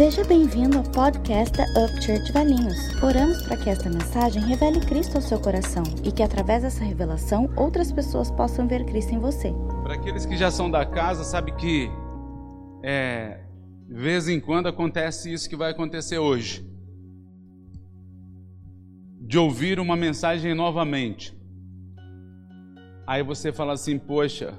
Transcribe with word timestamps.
Seja 0.00 0.24
bem-vindo 0.24 0.78
ao 0.78 0.84
podcast 0.84 1.54
da 1.58 1.64
Up 1.84 2.02
Church 2.02 2.32
Valinhos. 2.32 2.74
Oramos 3.02 3.42
para 3.42 3.58
que 3.58 3.68
esta 3.68 3.90
mensagem 3.90 4.42
revele 4.42 4.80
Cristo 4.80 5.16
ao 5.16 5.20
seu 5.20 5.38
coração 5.38 5.82
e 6.02 6.10
que 6.10 6.22
através 6.22 6.62
dessa 6.62 6.82
revelação 6.82 7.52
outras 7.54 7.92
pessoas 7.92 8.30
possam 8.30 8.66
ver 8.66 8.86
Cristo 8.86 9.12
em 9.12 9.18
você. 9.18 9.52
Para 9.82 9.96
aqueles 9.96 10.24
que 10.24 10.38
já 10.38 10.50
são 10.50 10.70
da 10.70 10.86
casa, 10.86 11.22
sabe 11.22 11.52
que 11.52 11.90
é, 12.82 13.40
de 13.86 13.94
vez 13.94 14.26
em 14.26 14.40
quando 14.40 14.68
acontece 14.68 15.30
isso 15.30 15.46
que 15.46 15.54
vai 15.54 15.70
acontecer 15.70 16.16
hoje. 16.18 16.66
De 19.20 19.36
ouvir 19.36 19.78
uma 19.78 19.96
mensagem 19.96 20.54
novamente. 20.54 21.38
Aí 23.06 23.22
você 23.22 23.52
fala 23.52 23.74
assim, 23.74 23.98
poxa, 23.98 24.54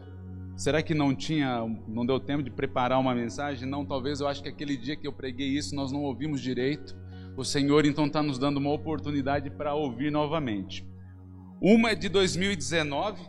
Será 0.61 0.83
que 0.83 0.93
não 0.93 1.15
tinha, 1.15 1.65
não 1.87 2.05
deu 2.05 2.19
tempo 2.19 2.43
de 2.43 2.51
preparar 2.51 2.99
uma 2.99 3.15
mensagem? 3.15 3.67
Não, 3.67 3.83
talvez 3.83 4.21
eu 4.21 4.27
acho 4.27 4.43
que 4.43 4.49
aquele 4.49 4.77
dia 4.77 4.95
que 4.95 5.07
eu 5.07 5.11
preguei 5.11 5.47
isso 5.47 5.73
nós 5.73 5.91
não 5.91 6.03
ouvimos 6.03 6.39
direito. 6.39 6.95
O 7.35 7.43
Senhor 7.43 7.83
então 7.83 8.05
está 8.05 8.21
nos 8.21 8.37
dando 8.37 8.57
uma 8.57 8.71
oportunidade 8.71 9.49
para 9.49 9.73
ouvir 9.73 10.11
novamente. 10.11 10.87
Uma 11.59 11.89
é 11.89 11.95
de 11.95 12.07
2019, 12.09 13.27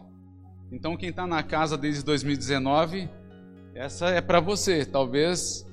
então 0.70 0.94
quem 0.94 1.08
está 1.08 1.26
na 1.26 1.42
casa 1.42 1.78
desde 1.78 2.04
2019, 2.04 3.08
essa 3.74 4.10
é 4.10 4.20
para 4.20 4.38
você. 4.38 4.84
Talvez 4.84 5.66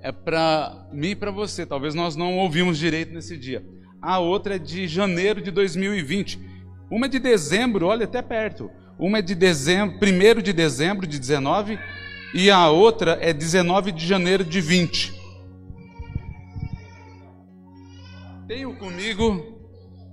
é 0.00 0.10
para 0.10 0.88
mim 0.92 1.10
e 1.10 1.16
para 1.16 1.30
você. 1.30 1.64
Talvez 1.64 1.94
nós 1.94 2.16
não 2.16 2.38
ouvimos 2.38 2.76
direito 2.76 3.14
nesse 3.14 3.36
dia. 3.36 3.64
A 4.02 4.18
outra 4.18 4.56
é 4.56 4.58
de 4.58 4.88
janeiro 4.88 5.40
de 5.40 5.52
2020. 5.52 6.40
Uma 6.90 7.06
é 7.06 7.08
de 7.08 7.18
dezembro, 7.18 7.86
olha 7.86 8.04
até 8.04 8.22
perto. 8.22 8.70
Uma 8.98 9.18
é 9.18 9.22
de 9.22 9.34
dezembro, 9.34 9.96
1 10.02 10.42
de 10.42 10.52
dezembro 10.52 11.06
de 11.06 11.18
19 11.18 11.78
e 12.34 12.50
a 12.50 12.68
outra 12.70 13.18
é 13.20 13.32
19 13.32 13.92
de 13.92 14.06
janeiro 14.06 14.44
de 14.44 14.60
20. 14.60 15.14
Tenho 18.46 18.74
comigo 18.76 19.58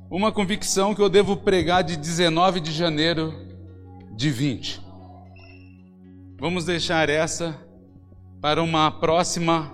uma 0.10 0.32
convicção 0.32 0.94
que 0.94 1.02
eu 1.02 1.10
devo 1.10 1.38
pregar 1.38 1.84
de 1.84 1.96
19 1.96 2.60
de 2.60 2.72
janeiro 2.72 3.34
de 4.16 4.30
20. 4.30 4.82
Vamos 6.40 6.66
deixar 6.66 7.10
essa 7.10 7.58
para 8.42 8.62
uma 8.62 8.92
próxima 8.92 9.74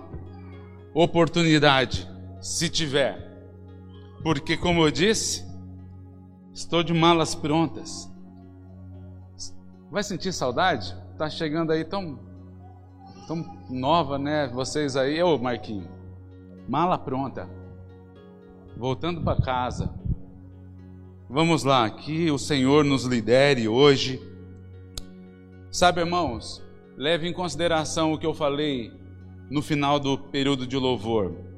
oportunidade, 0.94 2.08
se 2.40 2.68
tiver. 2.68 3.30
Porque, 4.22 4.56
como 4.56 4.86
eu 4.86 4.90
disse, 4.90 5.44
estou 6.52 6.82
de 6.82 6.92
malas 6.92 7.34
prontas. 7.34 8.10
Vai 9.90 10.02
sentir 10.02 10.32
saudade? 10.32 10.94
Tá 11.18 11.28
chegando 11.28 11.72
aí 11.72 11.84
tão, 11.84 12.18
tão 13.26 13.44
nova, 13.68 14.18
né? 14.18 14.48
Vocês 14.48 14.96
aí, 14.96 15.22
ô 15.22 15.38
Marquinho, 15.38 15.88
mala 16.68 16.98
pronta, 16.98 17.48
voltando 18.76 19.20
para 19.20 19.40
casa. 19.40 19.92
Vamos 21.28 21.64
lá, 21.64 21.88
que 21.88 22.30
o 22.30 22.38
Senhor 22.38 22.84
nos 22.84 23.04
lidere 23.04 23.66
hoje. 23.66 24.20
Sabe, 25.70 26.00
irmãos, 26.00 26.62
leve 26.96 27.26
em 27.26 27.32
consideração 27.32 28.12
o 28.12 28.18
que 28.18 28.26
eu 28.26 28.34
falei 28.34 28.92
no 29.50 29.62
final 29.62 29.98
do 29.98 30.18
período 30.18 30.66
de 30.66 30.76
louvor. 30.76 31.51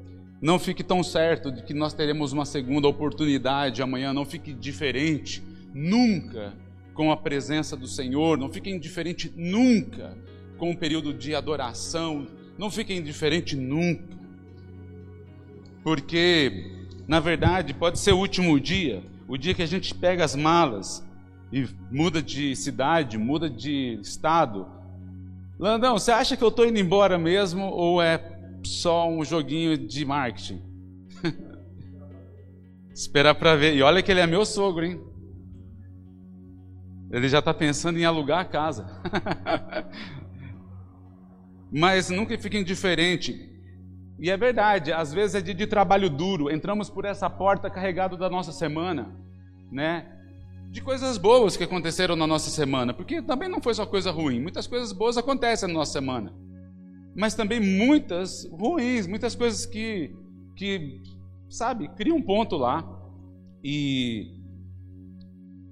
Não 0.45 0.59
fique 0.59 0.83
tão 0.83 1.01
certo 1.01 1.51
de 1.51 1.63
que 1.63 1.73
nós 1.73 1.91
teremos 1.91 2.31
uma 2.31 2.45
segunda 2.45 2.87
oportunidade 2.87 3.81
amanhã, 3.81 4.13
não 4.13 4.23
fique 4.23 4.53
diferente. 4.53 5.43
Nunca 5.73 6.53
com 6.93 7.11
a 7.11 7.17
presença 7.17 7.75
do 7.75 7.87
Senhor, 7.87 8.37
não 8.37 8.47
fiquem 8.51 8.75
indiferente 8.75 9.33
nunca 9.35 10.15
com 10.59 10.69
o 10.69 10.77
período 10.77 11.11
de 11.11 11.33
adoração, 11.33 12.27
não 12.59 12.69
fiquem 12.69 12.99
indiferente 12.99 13.55
nunca. 13.55 14.15
Porque, 15.83 16.85
na 17.07 17.19
verdade, 17.19 17.73
pode 17.73 17.97
ser 17.97 18.11
o 18.11 18.19
último 18.19 18.59
dia, 18.59 19.01
o 19.27 19.37
dia 19.37 19.55
que 19.55 19.63
a 19.63 19.67
gente 19.67 19.95
pega 19.95 20.23
as 20.23 20.35
malas 20.35 21.03
e 21.51 21.67
muda 21.89 22.21
de 22.21 22.55
cidade, 22.55 23.17
muda 23.17 23.49
de 23.49 23.97
estado. 23.99 24.67
Landão, 25.57 25.97
você 25.97 26.11
acha 26.11 26.37
que 26.37 26.43
eu 26.43 26.49
estou 26.49 26.67
indo 26.67 26.77
embora 26.77 27.17
mesmo 27.17 27.63
ou 27.63 27.99
é 27.99 28.34
só 28.65 29.09
um 29.09 29.23
joguinho 29.23 29.77
de 29.77 30.03
marketing? 30.05 30.61
Esperar 32.93 33.35
para 33.35 33.55
ver. 33.55 33.75
E 33.75 33.81
olha 33.81 34.01
que 34.01 34.11
ele 34.11 34.21
é 34.21 34.27
meu 34.27 34.45
sogro, 34.45 34.85
hein? 34.85 35.01
Ele 37.11 37.29
já 37.29 37.39
está 37.39 37.53
pensando 37.53 37.97
em 37.99 38.05
alugar 38.05 38.39
a 38.39 38.45
casa. 38.45 38.87
Mas 41.71 42.09
nunca 42.09 42.37
fique 42.37 42.57
indiferente. 42.57 43.53
E 44.17 44.29
é 44.29 44.37
verdade, 44.37 44.93
às 44.93 45.13
vezes 45.13 45.35
é 45.35 45.41
dia 45.41 45.53
de 45.53 45.67
trabalho 45.67 46.09
duro. 46.09 46.49
Entramos 46.49 46.89
por 46.89 47.05
essa 47.05 47.29
porta 47.29 47.69
carregado 47.69 48.17
da 48.17 48.29
nossa 48.29 48.51
semana, 48.51 49.13
né? 49.71 50.09
De 50.69 50.81
coisas 50.81 51.17
boas 51.17 51.57
que 51.57 51.63
aconteceram 51.63 52.15
na 52.15 52.25
nossa 52.25 52.49
semana, 52.49 52.93
porque 52.93 53.21
também 53.21 53.49
não 53.49 53.61
foi 53.61 53.73
só 53.73 53.85
coisa 53.85 54.11
ruim. 54.11 54.41
Muitas 54.41 54.67
coisas 54.67 54.91
boas 54.91 55.17
acontecem 55.17 55.67
na 55.67 55.73
nossa 55.73 55.91
semana, 55.91 56.33
mas 57.15 57.33
também 57.33 57.59
muitas 57.59 58.45
ruins, 58.51 59.07
muitas 59.07 59.35
coisas 59.35 59.65
que, 59.65 60.13
que 60.55 61.01
sabe, 61.49 61.87
criam 61.95 62.17
um 62.17 62.21
ponto 62.21 62.57
lá. 62.57 62.83
E, 63.63 64.35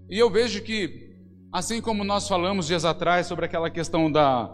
e 0.10 0.18
eu 0.18 0.30
vejo 0.30 0.64
que 0.64 1.04
Assim 1.54 1.80
como 1.80 2.04
nós 2.04 2.28
falamos 2.28 2.66
dias 2.66 2.84
atrás 2.84 3.28
sobre 3.28 3.46
aquela 3.46 3.70
questão 3.70 4.12
da, 4.12 4.50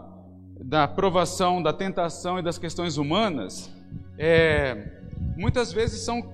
da 0.60 0.86
provação, 0.86 1.62
da 1.62 1.72
tentação 1.72 2.38
e 2.38 2.42
das 2.42 2.58
questões 2.58 2.98
humanas, 2.98 3.74
é, 4.18 5.00
muitas 5.34 5.72
vezes 5.72 6.02
são 6.02 6.30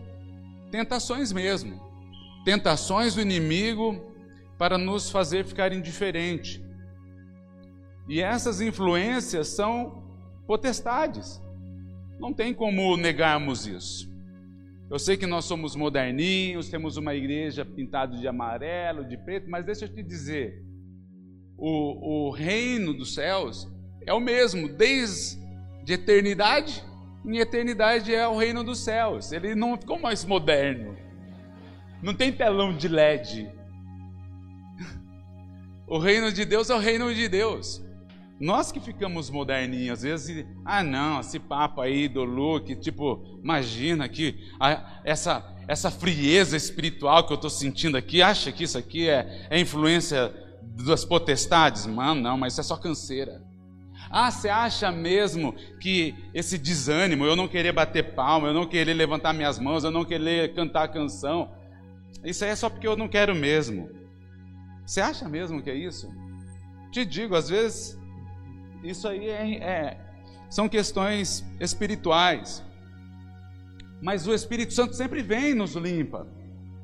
tentações 0.72 1.32
mesmo. 1.32 1.80
Tentações 2.44 3.14
do 3.14 3.20
inimigo 3.20 4.12
para 4.58 4.76
nos 4.76 5.08
fazer 5.08 5.44
ficar 5.44 5.72
indiferente. 5.72 6.60
E 8.08 8.20
essas 8.20 8.60
influências 8.60 9.46
são 9.46 10.02
potestades. 10.46 11.40
Não 12.18 12.32
tem 12.32 12.54
como 12.54 12.96
negarmos 12.96 13.66
isso. 13.66 14.14
Eu 14.90 14.98
sei 14.98 15.16
que 15.16 15.26
nós 15.26 15.44
somos 15.44 15.74
moderninhos, 15.74 16.68
temos 16.68 16.96
uma 16.96 17.14
igreja 17.14 17.64
pintada 17.64 18.16
de 18.16 18.28
amarelo, 18.28 19.04
de 19.04 19.16
preto, 19.16 19.50
mas 19.50 19.64
deixa 19.64 19.84
eu 19.84 19.88
te 19.88 20.02
dizer: 20.02 20.64
o, 21.56 22.28
o 22.28 22.30
reino 22.30 22.94
dos 22.94 23.14
céus 23.14 23.68
é 24.06 24.14
o 24.14 24.20
mesmo, 24.20 24.68
desde 24.68 25.38
eternidade 25.88 26.84
em 27.26 27.38
eternidade 27.38 28.14
é 28.14 28.26
o 28.28 28.36
reino 28.36 28.62
dos 28.62 28.78
céus. 28.78 29.32
Ele 29.32 29.54
não 29.56 29.76
ficou 29.76 29.98
mais 29.98 30.24
moderno. 30.24 30.96
Não 32.00 32.14
tem 32.14 32.32
telão 32.32 32.74
de 32.74 32.88
LED. 32.88 33.50
O 35.88 35.98
reino 35.98 36.32
de 36.32 36.44
Deus 36.44 36.68
é 36.68 36.74
o 36.74 36.78
reino 36.78 37.14
de 37.14 37.28
Deus. 37.28 37.80
Nós 38.38 38.70
que 38.70 38.78
ficamos 38.78 39.30
moderninhos, 39.30 39.98
às 39.98 40.02
vezes, 40.02 40.46
ah 40.64 40.82
não, 40.82 41.20
esse 41.20 41.38
papo 41.38 41.80
aí 41.80 42.06
do 42.06 42.22
look, 42.22 42.76
tipo, 42.76 43.40
imagina 43.42 44.06
que 44.08 44.38
a, 44.60 45.00
essa, 45.04 45.56
essa 45.66 45.90
frieza 45.90 46.54
espiritual 46.54 47.26
que 47.26 47.32
eu 47.32 47.36
estou 47.36 47.48
sentindo 47.48 47.96
aqui, 47.96 48.20
acha 48.20 48.52
que 48.52 48.64
isso 48.64 48.76
aqui 48.76 49.08
é, 49.08 49.46
é 49.48 49.58
influência 49.58 50.34
das 50.62 51.02
potestades? 51.02 51.86
Mano, 51.86 52.20
não, 52.20 52.36
mas 52.36 52.52
isso 52.52 52.60
é 52.60 52.64
só 52.64 52.76
canseira. 52.76 53.42
Ah, 54.10 54.30
você 54.30 54.50
acha 54.50 54.92
mesmo 54.92 55.54
que 55.80 56.14
esse 56.34 56.58
desânimo, 56.58 57.24
eu 57.24 57.36
não 57.36 57.48
querer 57.48 57.72
bater 57.72 58.14
palma, 58.14 58.48
eu 58.48 58.54
não 58.54 58.66
querer 58.66 58.92
levantar 58.92 59.32
minhas 59.32 59.58
mãos, 59.58 59.82
eu 59.82 59.90
não 59.90 60.04
querer 60.04 60.54
cantar 60.54 60.84
a 60.84 60.88
canção, 60.88 61.50
isso 62.22 62.44
aí 62.44 62.50
é 62.50 62.56
só 62.56 62.68
porque 62.68 62.86
eu 62.86 62.96
não 62.96 63.08
quero 63.08 63.34
mesmo. 63.34 63.88
Você 64.84 65.00
acha 65.00 65.26
mesmo 65.26 65.62
que 65.62 65.70
é 65.70 65.74
isso? 65.74 66.12
Te 66.92 67.04
digo, 67.04 67.34
às 67.34 67.48
vezes 67.48 67.98
isso 68.88 69.08
aí 69.08 69.28
é, 69.28 69.56
é, 69.56 70.00
são 70.48 70.68
questões 70.68 71.44
espirituais. 71.60 72.64
Mas 74.00 74.26
o 74.26 74.34
Espírito 74.34 74.72
Santo 74.72 74.94
sempre 74.94 75.22
vem 75.22 75.50
e 75.50 75.54
nos 75.54 75.74
limpa, 75.74 76.26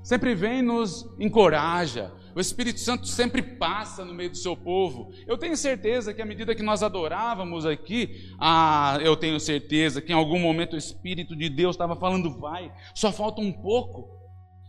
sempre 0.03 0.35
vem 0.35 0.61
e 0.61 0.63
nos 0.63 1.07
encoraja. 1.19 2.13
O 2.35 2.41
Espírito 2.41 2.81
Santo 2.81 3.07
sempre 3.07 3.43
passa 3.43 4.05
no 4.05 4.15
meio 4.15 4.31
do 4.31 4.37
seu 4.37 4.57
povo. 4.57 5.13
Eu 5.27 5.37
tenho 5.37 5.57
certeza 5.57 6.15
que 6.15 6.23
à 6.23 6.25
medida 6.25 6.55
que 6.55 6.63
nós 6.63 6.83
adorávamos 6.83 7.67
aqui, 7.67 8.33
ah, 8.41 8.99
eu 9.03 9.15
tenho 9.17 9.39
certeza 9.39 10.01
que 10.01 10.13
em 10.13 10.17
algum 10.17 10.39
momento 10.39 10.73
o 10.73 10.79
Espírito 10.79 11.37
de 11.37 11.51
Deus 11.51 11.75
estava 11.75 11.95
falando, 11.95 12.39
vai, 12.39 12.73
só 12.95 13.13
falta 13.13 13.43
um 13.43 13.53
pouco, 13.53 14.09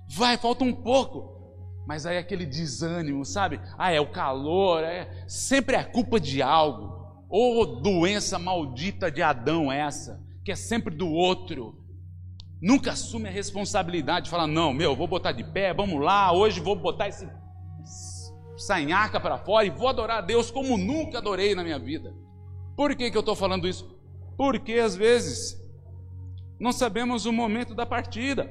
vai, 0.09 0.37
falta 0.37 0.63
um 0.63 0.73
pouco. 0.73 1.41
Mas 1.87 2.05
aí 2.05 2.17
aquele 2.17 2.45
desânimo, 2.45 3.25
sabe? 3.25 3.59
Ah, 3.77 3.91
é 3.91 3.99
o 3.99 4.11
calor, 4.11 4.83
é 4.83 5.25
sempre 5.27 5.75
é 5.75 5.83
culpa 5.83 6.19
de 6.19 6.41
algo. 6.41 7.02
Ô 7.35 7.61
oh, 7.61 7.65
doença 7.65 8.37
maldita 8.37 9.09
de 9.09 9.23
Adão 9.23 9.71
essa, 9.71 10.23
que 10.45 10.51
é 10.51 10.55
sempre 10.55 10.95
do 10.95 11.09
outro. 11.09 11.83
Nunca 12.61 12.91
assume 12.91 13.27
a 13.27 13.31
responsabilidade, 13.31 14.29
fala: 14.29 14.45
"Não, 14.45 14.71
meu, 14.71 14.95
vou 14.95 15.07
botar 15.07 15.31
de 15.31 15.43
pé, 15.43 15.73
vamos 15.73 15.99
lá, 15.99 16.31
hoje 16.31 16.59
vou 16.59 16.75
botar 16.75 17.07
esse 17.07 17.27
sanhaca 18.55 19.19
para 19.19 19.39
fora 19.39 19.65
e 19.65 19.71
vou 19.71 19.87
adorar 19.87 20.19
a 20.19 20.21
Deus 20.21 20.51
como 20.51 20.77
nunca 20.77 21.17
adorei 21.17 21.55
na 21.55 21.63
minha 21.63 21.79
vida". 21.79 22.13
Por 22.77 22.95
que, 22.95 23.09
que 23.09 23.17
eu 23.17 23.21
estou 23.21 23.35
falando 23.35 23.67
isso? 23.67 23.99
Porque 24.37 24.73
às 24.73 24.95
vezes 24.95 25.59
Não 26.59 26.71
sabemos 26.71 27.25
o 27.25 27.33
momento 27.33 27.73
da 27.73 27.85
partida. 27.85 28.47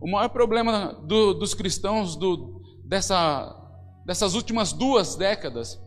O 0.00 0.08
maior 0.08 0.28
problema 0.28 0.92
do, 1.02 1.32
dos 1.32 1.54
cristãos 1.54 2.14
do, 2.14 2.62
dessa, 2.84 3.52
dessas 4.04 4.34
últimas 4.34 4.72
duas 4.72 5.16
décadas. 5.16 5.81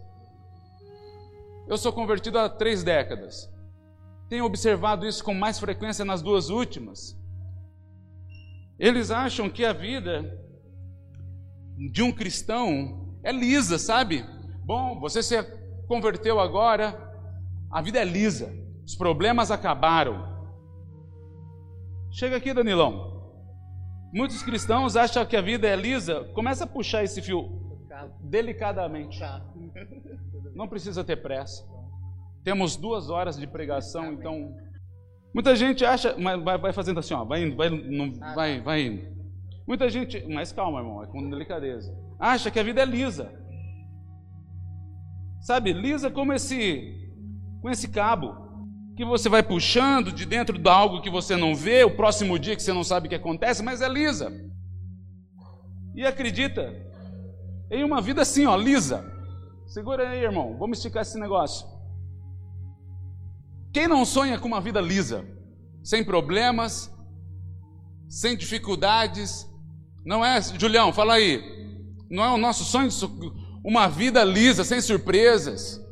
Eu 1.67 1.77
sou 1.77 1.91
convertido 1.91 2.37
há 2.37 2.47
três 2.47 2.83
décadas. 2.83 3.51
Tenho 4.29 4.45
observado 4.45 5.07
isso 5.07 5.23
com 5.23 5.33
mais 5.33 5.59
frequência 5.59 6.05
nas 6.05 6.21
duas 6.21 6.49
últimas. 6.49 7.19
Eles 8.77 9.09
acham 9.09 9.49
que 9.49 9.65
a 9.65 9.73
vida 9.73 10.39
de 11.91 12.03
um 12.03 12.11
cristão 12.11 13.17
é 13.23 13.31
lisa, 13.31 13.77
sabe? 13.77 14.25
Bom, 14.63 14.99
você 14.99 15.23
se 15.23 15.41
converteu 15.87 16.39
agora, 16.39 16.97
a 17.71 17.81
vida 17.81 17.99
é 17.99 18.05
lisa, 18.05 18.53
os 18.85 18.95
problemas 18.95 19.49
acabaram. 19.49 20.33
Chega 22.11 22.37
aqui, 22.37 22.53
Danilão. 22.53 23.13
Muitos 24.13 24.41
cristãos 24.43 24.95
acham 24.95 25.25
que 25.25 25.35
a 25.35 25.41
vida 25.41 25.67
é 25.67 25.75
lisa. 25.75 26.23
Começa 26.33 26.63
a 26.63 26.67
puxar 26.67 27.03
esse 27.03 27.21
fio 27.21 27.64
delicadamente. 28.21 29.19
Não 30.53 30.67
precisa 30.67 31.03
ter 31.03 31.17
pressa. 31.17 31.63
Temos 32.43 32.75
duas 32.75 33.09
horas 33.09 33.37
de 33.37 33.47
pregação, 33.47 34.13
então. 34.13 34.55
Muita 35.33 35.55
gente 35.55 35.83
acha, 35.83 36.15
mas 36.17 36.41
vai, 36.43 36.71
fazendo 36.71 36.99
assim, 36.99 37.13
ó, 37.13 37.25
vai 37.25 37.43
indo, 37.43 37.55
vai, 37.55 37.69
não, 37.69 38.13
vai, 38.33 38.61
vai 38.61 38.81
indo. 38.83 39.15
Muita 39.67 39.89
gente, 39.89 40.23
mas 40.27 40.53
calma, 40.53 40.79
irmão, 40.79 41.03
é 41.03 41.07
com 41.07 41.29
delicadeza. 41.29 41.93
Acha 42.19 42.49
que 42.49 42.59
a 42.59 42.63
vida 42.63 42.81
é 42.81 42.85
lisa. 42.85 43.33
Sabe, 45.41 45.73
lisa 45.73 46.09
como 46.09 46.33
esse, 46.33 47.11
com 47.61 47.69
esse 47.69 47.89
cabo 47.89 48.45
que 48.95 49.03
você 49.03 49.27
vai 49.27 49.43
puxando 49.43 50.11
de 50.11 50.25
dentro 50.25 50.57
de 50.57 50.69
algo 50.69 51.01
que 51.01 51.09
você 51.09 51.35
não 51.35 51.53
vê, 51.53 51.83
o 51.83 51.95
próximo 51.95 52.39
dia 52.39 52.55
que 52.55 52.63
você 52.63 52.71
não 52.71 52.83
sabe 52.83 53.07
o 53.07 53.09
que 53.09 53.15
acontece, 53.15 53.61
mas 53.61 53.81
é 53.81 53.89
lisa. 53.89 54.31
E 55.93 56.05
acredita 56.05 56.84
em 57.69 57.83
uma 57.83 58.01
vida 58.01 58.21
assim, 58.21 58.45
ó, 58.45 58.55
lisa. 58.55 59.05
Segura 59.67 60.09
aí, 60.09 60.23
irmão, 60.23 60.57
vamos 60.57 60.77
esticar 60.77 61.01
esse 61.01 61.19
negócio. 61.19 61.67
Quem 63.73 63.87
não 63.87 64.05
sonha 64.05 64.39
com 64.39 64.47
uma 64.47 64.61
vida 64.61 64.79
lisa, 64.79 65.25
sem 65.83 66.03
problemas, 66.03 66.89
sem 68.07 68.37
dificuldades? 68.37 69.49
Não 70.05 70.23
é, 70.23 70.41
Julião, 70.41 70.93
fala 70.93 71.15
aí. 71.15 71.43
Não 72.09 72.23
é 72.23 72.29
o 72.29 72.37
nosso 72.37 72.63
sonho 72.63 72.89
uma 73.63 73.87
vida 73.87 74.23
lisa, 74.23 74.63
sem 74.63 74.79
surpresas. 74.79 75.83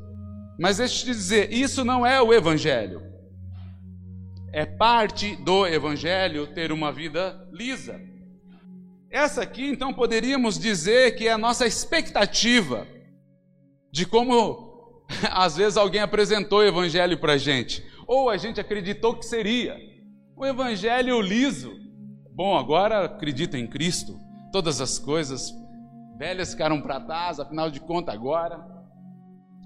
Mas 0.59 0.77
deixa 0.77 0.95
eu 0.95 0.99
te 0.99 1.05
dizer, 1.07 1.51
isso 1.51 1.83
não 1.83 2.05
é 2.05 2.21
o 2.21 2.31
Evangelho. 2.31 3.01
É 4.53 4.65
parte 4.65 5.35
do 5.37 5.65
Evangelho 5.65 6.45
ter 6.53 6.71
uma 6.71 6.91
vida 6.91 7.49
lisa. 7.51 7.99
Essa 9.13 9.43
aqui, 9.43 9.67
então, 9.67 9.93
poderíamos 9.93 10.57
dizer 10.57 11.15
que 11.15 11.27
é 11.27 11.31
a 11.33 11.37
nossa 11.37 11.67
expectativa 11.67 12.87
de 13.91 14.07
como, 14.07 15.05
às 15.29 15.55
vezes, 15.55 15.77
alguém 15.77 16.01
apresentou 16.01 16.59
o 16.59 16.63
Evangelho 16.63 17.19
para 17.19 17.33
a 17.33 17.37
gente, 17.37 17.85
ou 18.07 18.27
a 18.27 18.37
gente 18.37 18.59
acreditou 18.59 19.15
que 19.15 19.23
seria. 19.23 19.77
O 20.35 20.43
Evangelho 20.43 21.21
liso. 21.21 21.71
Bom, 22.33 22.57
agora 22.57 23.05
acredito 23.05 23.55
em 23.55 23.67
Cristo, 23.67 24.19
todas 24.51 24.81
as 24.81 24.97
coisas 24.97 25.53
velhas 26.17 26.49
ficaram 26.49 26.81
para 26.81 26.99
trás, 26.99 27.39
afinal 27.39 27.69
de 27.69 27.79
contas, 27.79 28.15
agora 28.15 28.65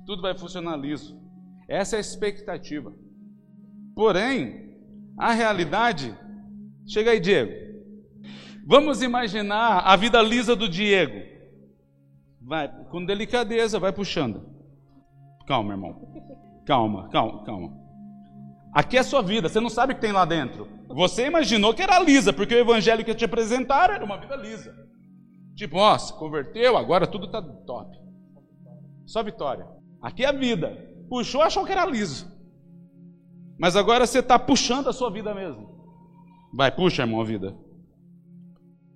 tudo 0.06 0.22
vai 0.22 0.38
funcionar 0.38 0.76
liso. 0.76 1.18
Essa 1.70 1.96
é 1.96 2.00
a 2.00 2.02
expectativa. 2.02 2.94
Porém, 3.96 4.76
a 5.18 5.32
realidade. 5.32 6.14
Chega 6.86 7.12
aí, 7.12 7.20
Diego. 7.22 7.67
Vamos 8.70 9.02
imaginar 9.02 9.80
a 9.80 9.96
vida 9.96 10.22
lisa 10.22 10.54
do 10.54 10.68
Diego. 10.68 11.22
Vai, 12.42 12.68
com 12.92 13.06
delicadeza, 13.06 13.80
vai 13.80 13.94
puxando. 13.94 14.44
Calma, 15.48 15.74
irmão. 15.74 16.02
Calma, 16.66 17.08
calma, 17.08 17.46
calma. 17.46 17.78
Aqui 18.74 18.98
é 18.98 19.00
a 19.00 19.06
sua 19.06 19.22
vida, 19.22 19.48
você 19.48 19.62
não 19.62 19.70
sabe 19.70 19.94
o 19.94 19.96
que 19.96 20.02
tem 20.02 20.12
lá 20.12 20.26
dentro. 20.26 20.68
Você 20.90 21.28
imaginou 21.28 21.74
que 21.74 21.82
era 21.82 21.98
lisa, 22.00 22.34
porque 22.34 22.54
o 22.54 22.60
evangelho 22.60 23.06
que 23.06 23.16
te 23.16 23.24
apresentaram 23.24 23.96
era 23.96 24.04
uma 24.04 24.18
vida 24.18 24.36
lisa. 24.36 24.76
Tipo, 25.56 25.78
ó, 25.78 25.98
se 25.98 26.14
converteu, 26.20 26.76
agora 26.76 27.08
tudo 27.08 27.28
está 27.28 27.42
top. 27.42 27.98
Só 29.06 29.24
vitória. 29.24 29.66
Aqui 30.02 30.26
é 30.26 30.28
a 30.28 30.34
vida. 30.34 30.78
Puxou, 31.10 31.42
achou 31.42 31.66
que 31.66 31.72
era 31.72 31.86
liso. 31.86 32.30
Mas 33.58 33.78
agora 33.78 34.06
você 34.06 34.20
está 34.20 34.38
puxando 34.38 34.90
a 34.90 34.94
sua 34.94 35.10
vida 35.10 35.34
mesmo. 35.34 35.70
Vai, 36.54 36.70
puxa, 36.70 37.04
irmão, 37.04 37.22
a 37.22 37.24
vida. 37.24 37.56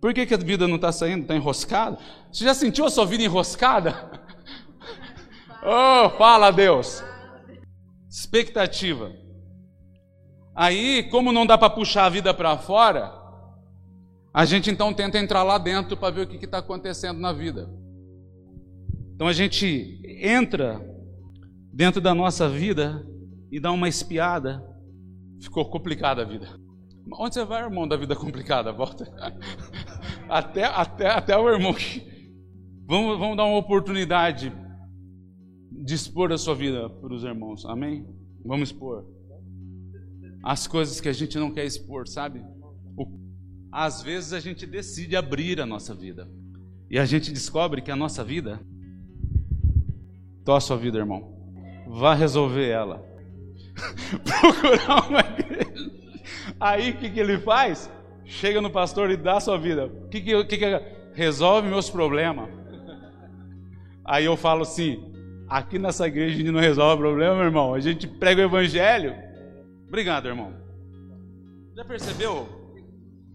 Por 0.01 0.15
que, 0.15 0.25
que 0.25 0.33
a 0.33 0.37
vida 0.37 0.67
não 0.67 0.77
está 0.77 0.91
saindo? 0.91 1.21
Está 1.21 1.35
enroscada? 1.35 1.99
Você 2.31 2.43
já 2.43 2.55
sentiu 2.55 2.85
a 2.85 2.89
sua 2.89 3.05
vida 3.05 3.23
enroscada? 3.23 4.11
oh, 5.63 6.09
fala 6.17 6.49
Deus. 6.49 7.03
Expectativa. 8.09 9.13
Aí, 10.55 11.03
como 11.11 11.31
não 11.31 11.45
dá 11.45 11.55
para 11.55 11.69
puxar 11.69 12.05
a 12.05 12.09
vida 12.09 12.33
para 12.33 12.57
fora, 12.57 13.13
a 14.33 14.43
gente 14.43 14.71
então 14.71 14.91
tenta 14.91 15.19
entrar 15.19 15.43
lá 15.43 15.59
dentro 15.59 15.95
para 15.95 16.13
ver 16.13 16.21
o 16.23 16.27
que 16.27 16.43
está 16.43 16.57
acontecendo 16.57 17.19
na 17.19 17.31
vida. 17.31 17.69
Então 19.13 19.27
a 19.27 19.33
gente 19.33 20.01
entra 20.03 20.81
dentro 21.71 22.01
da 22.01 22.15
nossa 22.15 22.49
vida 22.49 23.05
e 23.51 23.59
dá 23.59 23.71
uma 23.71 23.87
espiada. 23.87 24.63
Ficou 25.39 25.69
complicada 25.69 26.23
a 26.23 26.25
vida. 26.25 26.60
Onde 27.13 27.33
você 27.33 27.45
vai, 27.45 27.63
irmão, 27.63 27.87
da 27.87 27.95
vida 27.95 28.15
complicada? 28.15 28.71
Volta. 28.73 29.11
até, 30.29 30.65
até, 30.65 31.07
até 31.07 31.37
o 31.37 31.49
irmão. 31.49 31.73
Vamos, 32.85 33.19
vamos 33.19 33.37
dar 33.37 33.45
uma 33.45 33.57
oportunidade 33.57 34.51
de 35.71 35.93
expor 35.93 36.31
a 36.31 36.37
sua 36.37 36.55
vida 36.55 36.89
para 36.89 37.13
os 37.13 37.23
irmãos. 37.23 37.65
Amém? 37.65 38.05
Vamos 38.45 38.69
expor. 38.69 39.05
As 40.43 40.67
coisas 40.67 40.99
que 40.99 41.09
a 41.09 41.13
gente 41.13 41.37
não 41.37 41.51
quer 41.51 41.65
expor, 41.65 42.07
sabe? 42.07 42.43
Às 43.71 44.01
vezes 44.01 44.33
a 44.33 44.39
gente 44.39 44.65
decide 44.65 45.15
abrir 45.15 45.61
a 45.61 45.65
nossa 45.65 45.95
vida. 45.95 46.29
E 46.89 46.99
a 46.99 47.05
gente 47.05 47.31
descobre 47.31 47.81
que 47.81 47.91
a 47.91 47.95
nossa 47.95 48.23
vida 48.23 48.59
Tô 50.43 50.53
a 50.53 50.59
sua 50.59 50.75
vida, 50.75 50.97
irmão. 50.97 51.31
Vá 51.87 52.15
resolver 52.15 52.67
ela. 52.67 53.05
Procurar 54.25 55.07
uma 55.07 55.19
igreja. 55.19 56.00
Aí 56.59 56.91
o 56.91 56.97
que, 56.97 57.09
que 57.09 57.19
ele 57.19 57.37
faz? 57.39 57.91
Chega 58.25 58.61
no 58.61 58.69
pastor 58.69 59.09
e 59.09 59.17
dá 59.17 59.37
a 59.37 59.39
sua 59.39 59.57
vida. 59.57 59.87
O 59.87 60.07
que, 60.09 60.21
que, 60.21 60.43
que, 60.45 60.57
que 60.57 60.81
resolve 61.13 61.67
meus 61.67 61.89
problemas? 61.89 62.49
Aí 64.05 64.25
eu 64.25 64.37
falo 64.37 64.61
assim: 64.61 65.03
aqui 65.47 65.77
nessa 65.77 66.07
igreja 66.07 66.35
a 66.35 66.37
gente 66.37 66.51
não 66.51 66.59
resolve 66.59 67.01
problema, 67.01 67.35
meu 67.35 67.45
irmão. 67.45 67.73
A 67.73 67.79
gente 67.79 68.07
prega 68.07 68.41
o 68.41 68.45
evangelho. 68.45 69.15
Obrigado, 69.87 70.27
irmão. 70.27 70.53
Já 71.75 71.83
percebeu? 71.83 72.61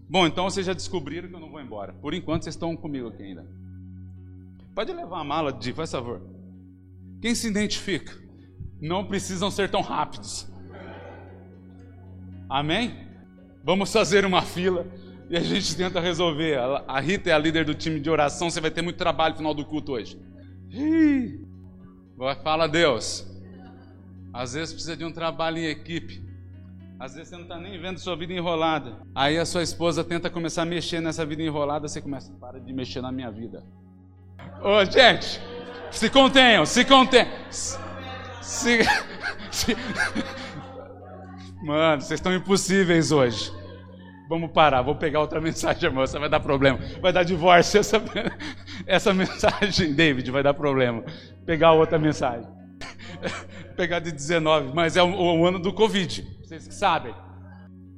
Bom, 0.09 0.25
então 0.25 0.45
vocês 0.45 0.65
já 0.65 0.73
descobriram 0.73 1.27
que 1.27 1.35
eu 1.35 1.39
não 1.39 1.51
vou 1.51 1.61
embora. 1.61 1.93
Por 1.93 2.13
enquanto 2.13 2.43
vocês 2.43 2.55
estão 2.55 2.75
comigo 2.75 3.09
aqui 3.09 3.23
ainda. 3.23 3.45
Pode 4.73 4.93
levar 4.93 5.19
a 5.19 5.23
mala, 5.23 5.51
Di, 5.51 5.73
faz 5.73 5.91
favor. 5.91 6.21
Quem 7.21 7.33
se 7.35 7.47
identifica? 7.47 8.13
Não 8.79 9.05
precisam 9.05 9.49
ser 9.49 9.69
tão 9.69 9.81
rápidos. 9.81 10.47
Amém? 12.49 13.07
Vamos 13.63 13.91
fazer 13.91 14.25
uma 14.25 14.41
fila 14.41 14.85
e 15.29 15.35
a 15.35 15.41
gente 15.41 15.75
tenta 15.75 15.99
resolver. 15.99 16.57
A 16.87 16.99
Rita 16.99 17.29
é 17.29 17.33
a 17.33 17.37
líder 17.37 17.65
do 17.65 17.73
time 17.73 17.99
de 17.99 18.09
oração, 18.09 18.49
você 18.49 18.61
vai 18.61 18.71
ter 18.71 18.81
muito 18.81 18.97
trabalho 18.97 19.33
no 19.33 19.37
final 19.37 19.53
do 19.53 19.65
culto 19.65 19.93
hoje. 19.93 20.19
Vai, 22.15 22.35
fala 22.41 22.67
Deus. 22.67 23.27
Às 24.33 24.53
vezes 24.53 24.73
precisa 24.73 24.95
de 24.95 25.03
um 25.03 25.11
trabalho 25.11 25.57
em 25.57 25.65
equipe. 25.65 26.25
Às 26.99 27.13
vezes 27.13 27.29
você 27.29 27.35
não 27.35 27.43
está 27.43 27.59
nem 27.59 27.79
vendo 27.79 27.99
sua 27.99 28.15
vida 28.15 28.33
enrolada. 28.33 28.97
Aí 29.13 29.37
a 29.37 29.45
sua 29.45 29.61
esposa 29.61 30.03
tenta 30.03 30.29
começar 30.29 30.63
a 30.63 30.65
mexer 30.65 30.99
nessa 30.99 31.25
vida 31.25 31.43
enrolada, 31.43 31.87
você 31.87 32.01
começa, 32.01 32.31
para 32.33 32.59
de 32.59 32.73
mexer 32.73 33.01
na 33.01 33.11
minha 33.11 33.29
vida. 33.29 33.63
Ô, 34.61 34.83
gente, 34.85 35.39
se 35.91 36.09
contenham, 36.09 36.65
se 36.65 36.83
contenham. 36.85 37.29
Se, 37.51 38.79
se... 39.51 39.75
Mano, 41.61 42.01
vocês 42.01 42.19
estão 42.19 42.33
impossíveis 42.33 43.11
hoje. 43.11 43.51
Vamos 44.29 44.51
parar, 44.51 44.81
vou 44.81 44.95
pegar 44.95 45.21
outra 45.21 45.39
mensagem, 45.41 45.89
moça, 45.89 46.19
vai 46.19 46.29
dar 46.29 46.39
problema. 46.39 46.79
Vai 47.01 47.13
dar 47.13 47.23
divórcio 47.23 47.79
essa, 47.79 48.01
essa 48.85 49.13
mensagem, 49.13 49.93
David, 49.93 50.29
vai 50.31 50.43
dar 50.43 50.53
problema. 50.53 51.03
Pegar 51.45 51.73
outra 51.73 51.97
mensagem. 51.97 52.47
pegar 53.75 53.99
de 53.99 54.11
19, 54.11 54.73
mas 54.73 54.95
é 54.97 55.03
o, 55.03 55.09
o 55.09 55.45
ano 55.45 55.59
do 55.59 55.73
Covid, 55.73 56.27
vocês 56.43 56.67
que 56.67 56.73
sabem. 56.73 57.13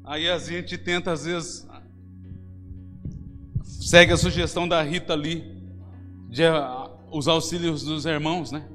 Aí 0.05 0.29
a 0.29 0.37
gente 0.37 0.77
tenta, 0.77 1.11
às 1.11 1.25
vezes, 1.25 1.67
segue 3.63 4.13
a 4.13 4.17
sugestão 4.17 4.67
da 4.67 4.81
Rita 4.81 5.13
ali, 5.13 5.43
de 6.29 6.43
os 7.11 7.27
auxílios 7.27 7.83
dos 7.83 8.05
irmãos, 8.05 8.51
né? 8.51 8.67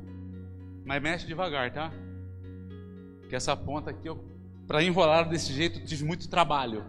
Mas 0.85 1.03
mexe 1.03 1.27
devagar, 1.27 1.73
tá? 1.73 1.93
Que 3.29 3.37
essa 3.37 3.57
ponta 3.57 3.91
aqui 3.91 4.09
eu 4.09 4.34
para 4.67 4.83
enrolar 4.83 5.29
desse 5.29 5.53
jeito, 5.53 5.85
tive 5.85 6.05
muito 6.05 6.29
trabalho. 6.29 6.85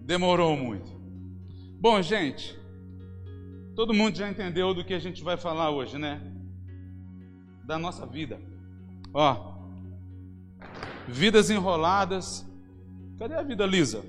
Demorou 0.00 0.56
muito. 0.56 0.90
Bom, 1.80 2.00
gente, 2.00 2.58
todo 3.74 3.94
mundo 3.94 4.16
já 4.16 4.28
entendeu 4.28 4.74
do 4.74 4.84
que 4.84 4.94
a 4.94 4.98
gente 4.98 5.22
vai 5.22 5.36
falar 5.36 5.70
hoje, 5.70 5.98
né? 5.98 6.20
Da 7.64 7.78
nossa 7.78 8.06
vida. 8.06 8.40
Ó, 9.12 9.54
vidas 11.06 11.50
enroladas. 11.50 12.46
Cadê 13.18 13.34
a 13.34 13.42
vida 13.42 13.64
lisa? 13.66 14.04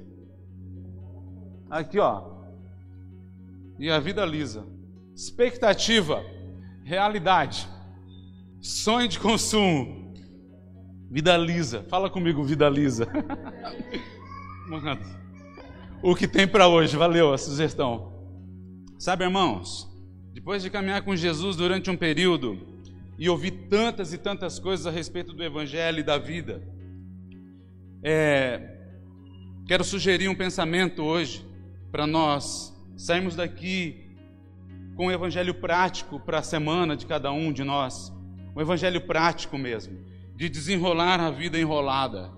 Aqui, 1.70 2.00
ó. 2.00 2.36
E 3.78 3.90
a 3.90 4.00
vida 4.00 4.26
lisa. 4.26 4.66
Expectativa, 5.14 6.24
realidade, 6.84 7.68
sonho 8.62 9.08
de 9.08 9.20
consumo, 9.20 10.05
vida 11.16 11.38
lisa. 11.38 11.86
Fala 11.88 12.10
comigo, 12.10 12.44
vida 12.44 12.68
lisa. 12.68 13.08
o 16.04 16.14
que 16.14 16.28
tem 16.28 16.46
para 16.46 16.68
hoje? 16.68 16.98
Valeu 16.98 17.34
a 17.34 17.38
sugestão. 17.38 18.12
Sabe, 19.00 19.24
irmãos, 19.24 19.90
depois 20.34 20.62
de 20.62 20.70
caminhar 20.70 21.04
com 21.04 21.16
Jesus 21.16 21.56
durante 21.56 21.90
um 21.90 21.96
período 21.96 22.60
e 23.18 23.30
ouvir 23.30 23.52
tantas 23.70 24.12
e 24.12 24.18
tantas 24.18 24.60
coisas 24.60 24.86
a 24.86 24.92
respeito 24.92 25.32
do 25.32 25.42
Evangelho 25.42 26.00
e 26.00 26.04
da 26.04 26.18
vida, 26.18 26.62
é, 28.04 28.76
quero 29.66 29.86
sugerir 29.86 30.28
um 30.28 30.36
pensamento 30.36 31.02
hoje 31.02 31.48
para 31.94 32.06
nós 32.06 32.76
sairmos 32.98 33.38
daqui 33.38 34.06
com 34.98 35.08
o 35.08 35.12
evangelho 35.12 35.54
prático 35.54 36.20
para 36.20 36.40
a 36.40 36.44
semana 36.44 36.94
de 36.94 37.06
cada 37.06 37.32
um 37.32 37.54
de 37.54 37.64
nós. 37.64 38.12
Um 38.54 38.60
evangelho 38.60 39.00
prático 39.00 39.58
mesmo, 39.58 39.98
de 40.36 40.50
desenrolar 40.50 41.20
a 41.20 41.32
vida 41.32 41.60
enrolada. 41.60 42.32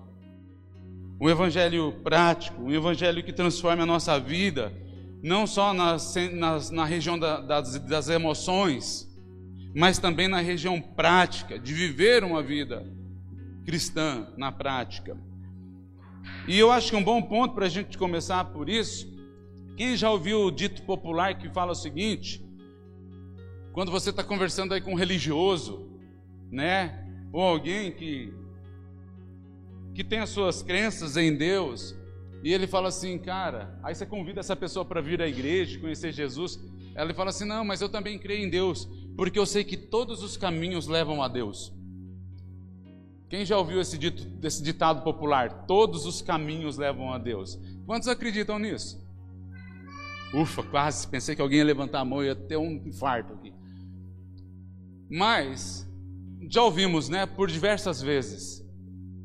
Um 1.20 1.28
evangelho 1.28 1.92
prático, 2.04 2.62
um 2.62 2.72
evangelho 2.72 3.24
que 3.24 3.32
transforme 3.32 3.82
a 3.82 3.86
nossa 3.86 4.20
vida, 4.20 4.72
não 5.20 5.46
só 5.46 5.74
nas, 5.74 6.70
na 6.70 6.84
região 6.84 7.18
da, 7.18 7.40
das, 7.40 7.78
das 7.80 8.08
emoções, 8.08 9.08
mas 9.74 9.98
também 9.98 10.28
na 10.28 10.40
região 10.40 10.80
prática, 10.80 11.58
de 11.58 11.74
viver 11.74 12.22
uma 12.22 12.42
vida 12.42 12.86
cristã 13.64 14.28
na 14.36 14.52
prática. 14.52 15.16
E 16.46 16.56
eu 16.58 16.70
acho 16.70 16.90
que 16.90 16.96
um 16.96 17.02
bom 17.02 17.20
ponto 17.20 17.54
para 17.54 17.66
a 17.66 17.68
gente 17.68 17.98
começar 17.98 18.44
por 18.46 18.68
isso, 18.68 19.12
quem 19.76 19.96
já 19.96 20.10
ouviu 20.10 20.42
o 20.42 20.50
dito 20.50 20.82
popular 20.82 21.36
que 21.36 21.48
fala 21.48 21.72
o 21.72 21.74
seguinte: 21.74 22.44
quando 23.72 23.90
você 23.90 24.10
está 24.10 24.22
conversando 24.22 24.72
aí 24.72 24.80
com 24.80 24.92
um 24.92 24.96
religioso, 24.96 25.90
né? 26.50 27.07
Ou 27.32 27.42
alguém 27.42 27.92
que, 27.92 28.32
que 29.94 30.02
tem 30.02 30.18
as 30.18 30.30
suas 30.30 30.62
crenças 30.62 31.16
em 31.16 31.36
Deus, 31.36 31.94
e 32.42 32.52
ele 32.52 32.66
fala 32.66 32.88
assim, 32.88 33.18
cara, 33.18 33.78
aí 33.82 33.94
você 33.94 34.06
convida 34.06 34.40
essa 34.40 34.54
pessoa 34.54 34.84
para 34.84 35.00
vir 35.00 35.20
à 35.20 35.26
igreja, 35.26 35.78
conhecer 35.78 36.12
Jesus. 36.12 36.58
Ela 36.94 37.12
fala 37.14 37.30
assim: 37.30 37.44
não, 37.44 37.64
mas 37.64 37.80
eu 37.80 37.88
também 37.88 38.18
creio 38.18 38.44
em 38.44 38.50
Deus, 38.50 38.88
porque 39.16 39.38
eu 39.38 39.46
sei 39.46 39.64
que 39.64 39.76
todos 39.76 40.22
os 40.22 40.36
caminhos 40.36 40.86
levam 40.86 41.22
a 41.22 41.28
Deus. 41.28 41.72
Quem 43.28 43.44
já 43.44 43.58
ouviu 43.58 43.80
esse, 43.80 43.98
dito, 43.98 44.26
esse 44.42 44.62
ditado 44.62 45.02
popular? 45.02 45.66
Todos 45.66 46.06
os 46.06 46.22
caminhos 46.22 46.78
levam 46.78 47.12
a 47.12 47.18
Deus. 47.18 47.58
Quantos 47.84 48.08
acreditam 48.08 48.58
nisso? 48.58 49.06
Ufa, 50.32 50.62
quase. 50.62 51.06
Pensei 51.06 51.36
que 51.36 51.42
alguém 51.42 51.58
ia 51.58 51.64
levantar 51.64 52.00
a 52.00 52.04
mão 52.04 52.22
e 52.22 52.26
ia 52.26 52.34
ter 52.34 52.56
um 52.56 52.82
infarto 52.86 53.34
aqui. 53.34 53.52
Mas 55.10 55.87
já 56.50 56.62
ouvimos, 56.62 57.08
né, 57.08 57.26
por 57.26 57.50
diversas 57.50 58.00
vezes, 58.00 58.64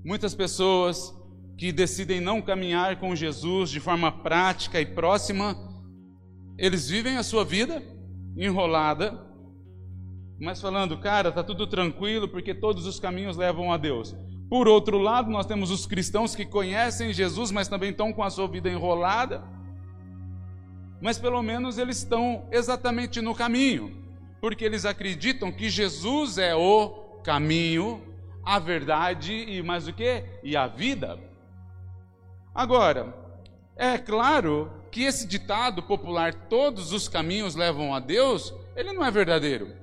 muitas 0.04 0.34
pessoas 0.34 1.14
que 1.58 1.72
decidem 1.72 2.20
não 2.20 2.42
caminhar 2.42 3.00
com 3.00 3.16
Jesus 3.16 3.70
de 3.70 3.80
forma 3.80 4.12
prática 4.12 4.82
e 4.82 4.86
próxima, 4.86 5.56
eles 6.58 6.90
vivem 6.90 7.18
a 7.18 7.24
sua 7.24 7.46
vida 7.46 7.84
enrolada, 8.36 9.20
mas 10.40 10.60
falando, 10.60 10.98
cara, 10.98 11.32
tá 11.32 11.44
tudo 11.44 11.68
tranquilo 11.68 12.28
porque 12.28 12.54
todos 12.54 12.86
os 12.86 13.00
caminhos 13.00 13.38
levam 13.38 13.72
a 13.72 13.78
Deus. 13.78 14.16
Por 14.50 14.68
outro 14.68 14.98
lado, 14.98 15.30
nós 15.30 15.46
temos 15.46 15.72
os 15.72 15.86
cristãos 15.86 16.36
que 16.36 16.46
conhecem 16.46 17.14
Jesus, 17.14 17.52
mas 17.52 17.68
também 17.68 17.92
estão 17.92 18.12
com 18.12 18.24
a 18.24 18.30
sua 18.30 18.48
vida 18.48 18.70
enrolada. 18.70 19.44
Mas 21.02 21.18
pelo 21.18 21.42
menos 21.42 21.78
eles 21.78 21.98
estão 21.98 22.48
exatamente 22.52 23.22
no 23.22 23.34
caminho 23.34 24.04
porque 24.44 24.66
eles 24.66 24.84
acreditam 24.84 25.54
que 25.54 25.70
Jesus 25.70 26.38
é 26.38 26.54
o 26.54 27.03
caminho, 27.24 28.02
a 28.44 28.60
verdade 28.60 29.34
e 29.34 29.62
mais 29.64 29.88
o 29.88 29.94
que? 29.94 30.24
E 30.44 30.56
a 30.56 30.68
vida. 30.68 31.20
Agora, 32.54 33.14
é 33.76 33.98
claro 33.98 34.72
que 34.92 35.04
esse 35.04 35.26
ditado 35.26 35.82
popular, 35.82 36.34
todos 36.34 36.92
os 36.92 37.08
caminhos 37.08 37.56
levam 37.56 37.96
a 37.96 38.00
Deus, 38.00 38.54
ele 38.76 38.94
não 38.94 39.04
é 39.04 39.10
verdadeiro. 39.10 39.74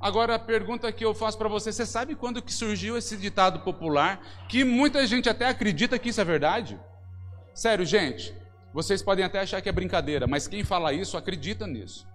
Agora 0.00 0.34
a 0.34 0.38
pergunta 0.38 0.92
que 0.92 1.04
eu 1.04 1.14
faço 1.14 1.38
para 1.38 1.48
você, 1.48 1.72
você 1.72 1.86
sabe 1.86 2.14
quando 2.14 2.42
que 2.42 2.52
surgiu 2.52 2.96
esse 2.96 3.16
ditado 3.16 3.60
popular 3.60 4.20
que 4.48 4.62
muita 4.62 5.06
gente 5.06 5.28
até 5.28 5.48
acredita 5.48 5.98
que 5.98 6.10
isso 6.10 6.20
é 6.20 6.24
verdade? 6.24 6.78
Sério, 7.54 7.84
gente, 7.84 8.32
vocês 8.72 9.02
podem 9.02 9.24
até 9.24 9.40
achar 9.40 9.60
que 9.60 9.68
é 9.68 9.72
brincadeira, 9.72 10.26
mas 10.26 10.46
quem 10.46 10.62
fala 10.62 10.92
isso 10.92 11.16
acredita 11.16 11.66
nisso 11.66 12.06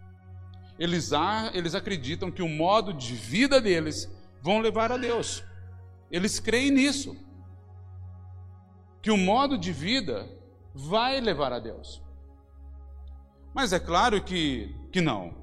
eles, 0.78 1.12
eles 1.54 1.76
acreditam 1.76 2.32
que 2.32 2.42
o 2.42 2.50
modo 2.50 2.94
de 2.94 3.14
vida 3.14 3.62
deles 3.62 4.10
vão 4.44 4.60
levar 4.60 4.92
a 4.92 4.98
Deus. 4.98 5.44
Eles 6.12 6.40
creem 6.40 6.70
nisso. 6.70 7.18
Que 9.02 9.10
o 9.10 9.18
modo 9.18 9.58
de 9.58 9.72
vida 9.72 10.30
vai 10.76 11.20
levar 11.20 11.52
a 11.52 11.60
Deus. 11.60 12.02
Mas 13.54 13.74
é 13.74 13.80
claro 13.80 14.22
que, 14.24 14.76
que 14.92 15.02
não. 15.02 15.34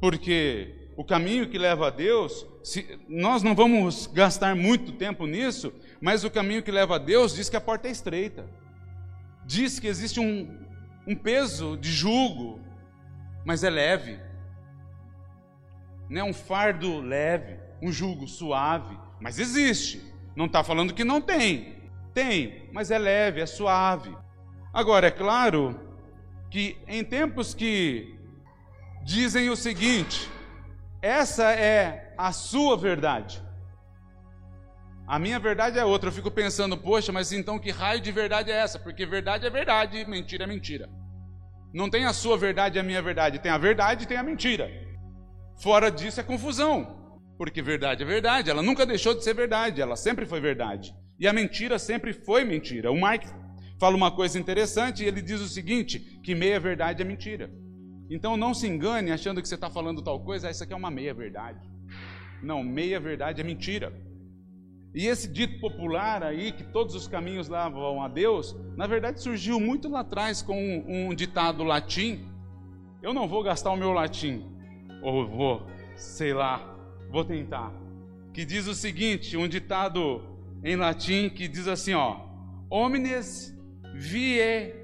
Porque 0.00 0.90
o 0.96 1.04
caminho 1.04 1.48
que 1.48 1.56
leva 1.56 1.86
a 1.86 1.90
Deus, 1.90 2.46
se, 2.62 2.98
nós 3.08 3.42
não 3.42 3.54
vamos 3.54 4.06
gastar 4.06 4.54
muito 4.54 4.92
tempo 4.92 5.26
nisso, 5.26 5.72
mas 6.00 6.24
o 6.24 6.30
caminho 6.30 6.62
que 6.62 6.70
leva 6.70 6.96
a 6.96 6.98
Deus 6.98 7.34
diz 7.34 7.48
que 7.48 7.56
a 7.56 7.60
porta 7.60 7.88
é 7.88 7.90
estreita. 7.90 8.46
Diz 9.46 9.78
que 9.78 9.86
existe 9.86 10.20
um, 10.20 10.66
um 11.06 11.16
peso 11.16 11.76
de 11.76 11.90
jugo, 11.90 12.60
mas 13.44 13.64
é 13.64 13.70
leve 13.70 14.18
né, 16.12 16.22
um 16.22 16.34
fardo 16.34 17.00
leve, 17.00 17.58
um 17.82 17.90
jugo 17.90 18.28
suave, 18.28 18.96
mas 19.20 19.40
existe. 19.40 20.00
Não 20.36 20.46
está 20.46 20.62
falando 20.62 20.94
que 20.94 21.04
não 21.04 21.20
tem. 21.20 21.82
Tem, 22.14 22.70
mas 22.72 22.90
é 22.90 22.98
leve, 22.98 23.40
é 23.40 23.46
suave. 23.46 24.16
Agora, 24.72 25.08
é 25.08 25.10
claro 25.10 25.78
que 26.50 26.78
em 26.86 27.02
tempos 27.02 27.52
que 27.52 28.16
dizem 29.04 29.50
o 29.50 29.56
seguinte: 29.56 30.30
essa 31.00 31.50
é 31.52 32.14
a 32.16 32.30
sua 32.30 32.76
verdade. 32.76 33.42
A 35.06 35.18
minha 35.18 35.38
verdade 35.38 35.78
é 35.78 35.84
outra. 35.84 36.08
Eu 36.08 36.12
fico 36.12 36.30
pensando, 36.30 36.78
poxa, 36.78 37.10
mas 37.10 37.32
então 37.32 37.58
que 37.58 37.70
raio 37.70 38.00
de 38.00 38.12
verdade 38.12 38.50
é 38.50 38.54
essa? 38.54 38.78
Porque 38.78 39.04
verdade 39.04 39.44
é 39.44 39.50
verdade, 39.50 40.04
mentira 40.06 40.44
é 40.44 40.46
mentira. 40.46 40.88
Não 41.74 41.90
tem 41.90 42.04
a 42.04 42.12
sua 42.12 42.36
verdade 42.36 42.78
e 42.78 42.80
a 42.80 42.82
minha 42.82 43.02
verdade, 43.02 43.38
tem 43.38 43.50
a 43.50 43.58
verdade 43.58 44.04
e 44.04 44.06
tem 44.06 44.16
a 44.16 44.22
mentira. 44.22 44.70
Fora 45.60 45.90
disso 45.90 46.20
é 46.20 46.22
confusão, 46.22 47.01
porque 47.42 47.60
verdade 47.60 48.04
é 48.04 48.06
verdade, 48.06 48.50
ela 48.50 48.62
nunca 48.62 48.86
deixou 48.86 49.14
de 49.14 49.24
ser 49.24 49.34
verdade, 49.34 49.82
ela 49.82 49.96
sempre 49.96 50.24
foi 50.24 50.40
verdade. 50.40 50.94
E 51.18 51.26
a 51.26 51.32
mentira 51.32 51.76
sempre 51.76 52.12
foi 52.12 52.44
mentira. 52.44 52.92
O 52.92 53.00
Mark 53.00 53.24
fala 53.80 53.96
uma 53.96 54.12
coisa 54.12 54.38
interessante 54.38 55.02
e 55.02 55.08
ele 55.08 55.20
diz 55.20 55.40
o 55.40 55.48
seguinte: 55.48 55.98
que 56.22 56.36
meia 56.36 56.60
verdade 56.60 57.02
é 57.02 57.04
mentira. 57.04 57.50
Então 58.08 58.36
não 58.36 58.54
se 58.54 58.68
engane 58.68 59.10
achando 59.10 59.42
que 59.42 59.48
você 59.48 59.56
está 59.56 59.68
falando 59.68 60.04
tal 60.04 60.20
coisa, 60.20 60.48
essa 60.48 60.62
aqui 60.62 60.72
é 60.72 60.76
uma 60.76 60.88
meia 60.88 61.12
verdade. 61.12 61.58
Não, 62.40 62.62
meia 62.62 63.00
verdade 63.00 63.40
é 63.40 63.44
mentira. 63.44 63.92
E 64.94 65.08
esse 65.08 65.26
dito 65.26 65.58
popular 65.58 66.22
aí, 66.22 66.52
que 66.52 66.62
todos 66.62 66.94
os 66.94 67.08
caminhos 67.08 67.48
levam 67.48 68.00
a 68.04 68.06
Deus, 68.06 68.54
na 68.76 68.86
verdade 68.86 69.20
surgiu 69.20 69.58
muito 69.58 69.88
lá 69.88 70.00
atrás 70.02 70.42
com 70.42 70.56
um, 70.56 71.08
um 71.08 71.12
ditado 71.12 71.64
latim. 71.64 72.24
Eu 73.02 73.12
não 73.12 73.26
vou 73.26 73.42
gastar 73.42 73.72
o 73.72 73.76
meu 73.76 73.90
latim, 73.90 74.46
ou 75.02 75.26
vou, 75.26 75.66
sei 75.96 76.32
lá, 76.32 76.68
vou 77.12 77.24
tentar. 77.24 77.70
Que 78.32 78.44
diz 78.44 78.66
o 78.66 78.74
seguinte, 78.74 79.36
um 79.36 79.46
ditado 79.46 80.22
em 80.64 80.74
latim 80.74 81.28
que 81.28 81.46
diz 81.46 81.68
assim, 81.68 81.92
ó: 81.92 82.16
Omnes 82.70 83.54
vie 83.94 84.74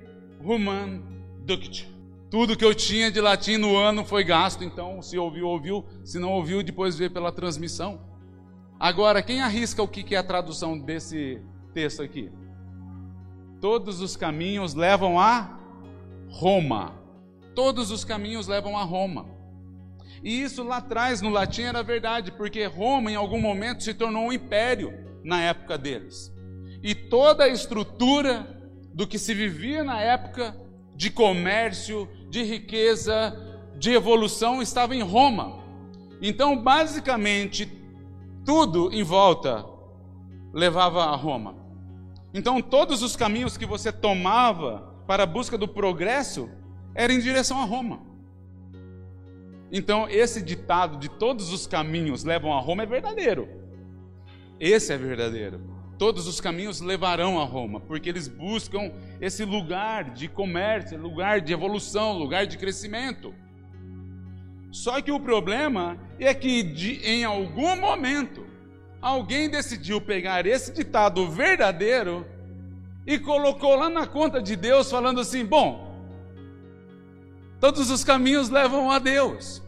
human 0.40 1.02
duct. 1.40 1.88
Tudo 2.30 2.56
que 2.56 2.64
eu 2.64 2.74
tinha 2.74 3.10
de 3.10 3.22
latim 3.22 3.56
no 3.56 3.74
ano 3.74 4.04
foi 4.04 4.22
gasto, 4.22 4.62
então 4.62 5.00
se 5.00 5.16
ouviu, 5.16 5.48
ouviu, 5.48 5.82
se 6.04 6.18
não 6.18 6.30
ouviu, 6.32 6.62
depois 6.62 6.98
vê 6.98 7.08
pela 7.08 7.32
transmissão. 7.32 8.00
Agora, 8.78 9.22
quem 9.22 9.40
arrisca 9.40 9.82
o 9.82 9.88
que 9.88 10.14
é 10.14 10.18
a 10.18 10.22
tradução 10.22 10.78
desse 10.78 11.40
texto 11.72 12.02
aqui? 12.02 12.30
Todos 13.60 14.02
os 14.02 14.14
caminhos 14.14 14.74
levam 14.74 15.18
a 15.18 15.58
Roma. 16.28 16.94
Todos 17.54 17.90
os 17.90 18.04
caminhos 18.04 18.46
levam 18.46 18.76
a 18.76 18.84
Roma. 18.84 19.37
E 20.22 20.42
isso 20.42 20.62
lá 20.62 20.78
atrás 20.78 21.20
no 21.20 21.30
latim 21.30 21.62
era 21.62 21.82
verdade, 21.82 22.32
porque 22.32 22.64
Roma 22.64 23.10
em 23.10 23.16
algum 23.16 23.40
momento 23.40 23.82
se 23.82 23.94
tornou 23.94 24.24
um 24.26 24.32
império 24.32 24.92
na 25.22 25.40
época 25.42 25.76
deles. 25.76 26.32
e 26.82 26.94
toda 26.94 27.44
a 27.44 27.48
estrutura 27.48 28.46
do 28.94 29.06
que 29.06 29.18
se 29.18 29.34
vivia 29.34 29.82
na 29.82 30.00
época 30.00 30.56
de 30.94 31.10
comércio, 31.10 32.08
de 32.30 32.42
riqueza, 32.42 33.36
de 33.76 33.92
evolução 33.92 34.60
estava 34.60 34.94
em 34.94 35.02
Roma. 35.02 35.58
Então, 36.20 36.60
basicamente, 36.60 37.70
tudo 38.44 38.92
em 38.92 39.02
volta 39.02 39.64
levava 40.52 41.04
a 41.04 41.14
Roma. 41.14 41.54
Então, 42.34 42.60
todos 42.60 43.02
os 43.02 43.14
caminhos 43.14 43.56
que 43.56 43.66
você 43.66 43.92
tomava 43.92 44.94
para 45.06 45.22
a 45.22 45.26
busca 45.26 45.56
do 45.56 45.68
progresso 45.68 46.48
eram 46.94 47.14
em 47.14 47.20
direção 47.20 47.60
a 47.60 47.64
Roma. 47.64 48.00
Então, 49.70 50.08
esse 50.08 50.42
ditado 50.42 50.96
de 50.96 51.08
todos 51.08 51.52
os 51.52 51.66
caminhos 51.66 52.24
levam 52.24 52.52
a 52.52 52.60
Roma 52.60 52.84
é 52.84 52.86
verdadeiro. 52.86 53.48
Esse 54.58 54.92
é 54.92 54.96
verdadeiro. 54.96 55.60
Todos 55.98 56.26
os 56.26 56.40
caminhos 56.40 56.80
levarão 56.80 57.40
a 57.40 57.44
Roma, 57.44 57.80
porque 57.80 58.08
eles 58.08 58.28
buscam 58.28 58.92
esse 59.20 59.44
lugar 59.44 60.10
de 60.10 60.28
comércio, 60.28 60.96
lugar 60.98 61.40
de 61.40 61.52
evolução, 61.52 62.16
lugar 62.16 62.46
de 62.46 62.56
crescimento. 62.56 63.34
Só 64.70 65.00
que 65.00 65.10
o 65.10 65.18
problema 65.18 65.98
é 66.18 66.32
que 66.32 66.62
de, 66.62 67.00
em 67.04 67.24
algum 67.24 67.76
momento 67.76 68.46
alguém 69.00 69.48
decidiu 69.50 70.00
pegar 70.00 70.46
esse 70.46 70.72
ditado 70.72 71.28
verdadeiro 71.30 72.26
e 73.06 73.18
colocou 73.18 73.74
lá 73.74 73.88
na 73.88 74.06
conta 74.06 74.40
de 74.40 74.54
Deus, 74.54 74.90
falando 74.90 75.20
assim: 75.20 75.44
bom, 75.44 75.87
todos 77.60 77.90
os 77.90 78.04
caminhos 78.04 78.48
levam 78.48 78.90
a 78.90 78.98
Deus. 78.98 79.62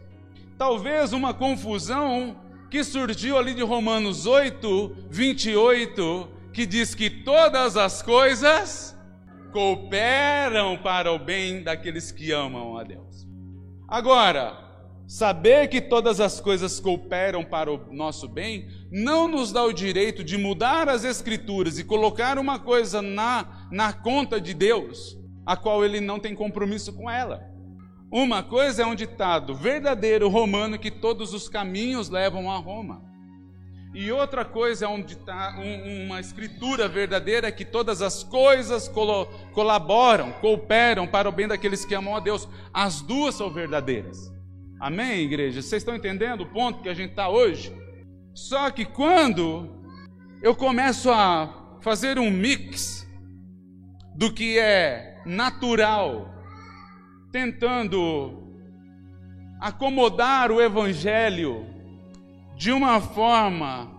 Talvez 0.56 1.12
uma 1.12 1.32
confusão 1.32 2.36
que 2.70 2.84
surgiu 2.84 3.36
ali 3.36 3.54
de 3.54 3.62
Romanos 3.62 4.26
8, 4.26 5.06
28, 5.10 6.28
que 6.52 6.66
diz 6.66 6.94
que 6.94 7.10
todas 7.10 7.76
as 7.76 8.02
coisas 8.02 8.96
cooperam 9.52 10.78
para 10.78 11.12
o 11.12 11.18
bem 11.18 11.62
daqueles 11.62 12.12
que 12.12 12.30
amam 12.32 12.76
a 12.76 12.84
Deus. 12.84 13.26
Agora, 13.88 14.56
saber 15.06 15.66
que 15.66 15.80
todas 15.80 16.20
as 16.20 16.40
coisas 16.40 16.78
cooperam 16.78 17.44
para 17.44 17.72
o 17.72 17.92
nosso 17.92 18.28
bem 18.28 18.68
não 18.92 19.26
nos 19.26 19.50
dá 19.50 19.64
o 19.64 19.72
direito 19.72 20.22
de 20.22 20.38
mudar 20.38 20.88
as 20.88 21.02
Escrituras 21.02 21.78
e 21.78 21.84
colocar 21.84 22.38
uma 22.38 22.60
coisa 22.60 23.02
na, 23.02 23.66
na 23.72 23.92
conta 23.92 24.40
de 24.40 24.54
Deus, 24.54 25.18
a 25.44 25.56
qual 25.56 25.84
ele 25.84 26.00
não 26.00 26.20
tem 26.20 26.34
compromisso 26.34 26.92
com 26.92 27.10
ela. 27.10 27.50
Uma 28.10 28.42
coisa 28.42 28.82
é 28.82 28.86
um 28.86 28.94
ditado 28.94 29.54
verdadeiro 29.54 30.28
romano 30.28 30.80
que 30.80 30.90
todos 30.90 31.32
os 31.32 31.48
caminhos 31.48 32.08
levam 32.08 32.50
a 32.50 32.56
Roma. 32.56 33.08
E 33.94 34.10
outra 34.10 34.44
coisa 34.44 34.84
é 34.84 34.88
um 34.88 35.00
ditado, 35.00 35.60
um, 35.60 36.06
uma 36.06 36.18
escritura 36.18 36.88
verdadeira 36.88 37.52
que 37.52 37.64
todas 37.64 38.02
as 38.02 38.24
coisas 38.24 38.88
colo, 38.88 39.26
colaboram, 39.52 40.32
cooperam 40.32 41.06
para 41.06 41.28
o 41.28 41.32
bem 41.32 41.46
daqueles 41.46 41.84
que 41.84 41.94
amam 41.94 42.16
a 42.16 42.20
Deus. 42.20 42.48
As 42.74 43.00
duas 43.00 43.36
são 43.36 43.48
verdadeiras. 43.48 44.32
Amém, 44.80 45.20
igreja? 45.20 45.62
Vocês 45.62 45.82
estão 45.82 45.94
entendendo 45.94 46.40
o 46.40 46.46
ponto 46.46 46.82
que 46.82 46.88
a 46.88 46.94
gente 46.94 47.10
está 47.10 47.28
hoje? 47.28 47.72
Só 48.34 48.70
que 48.70 48.84
quando 48.84 49.68
eu 50.42 50.54
começo 50.54 51.10
a 51.12 51.76
fazer 51.80 52.18
um 52.18 52.30
mix 52.30 53.06
do 54.16 54.32
que 54.32 54.58
é 54.58 55.22
natural 55.24 56.39
tentando 57.30 58.50
acomodar 59.60 60.50
o 60.50 60.60
Evangelho 60.60 61.66
de 62.56 62.72
uma 62.72 63.00
forma 63.00 63.90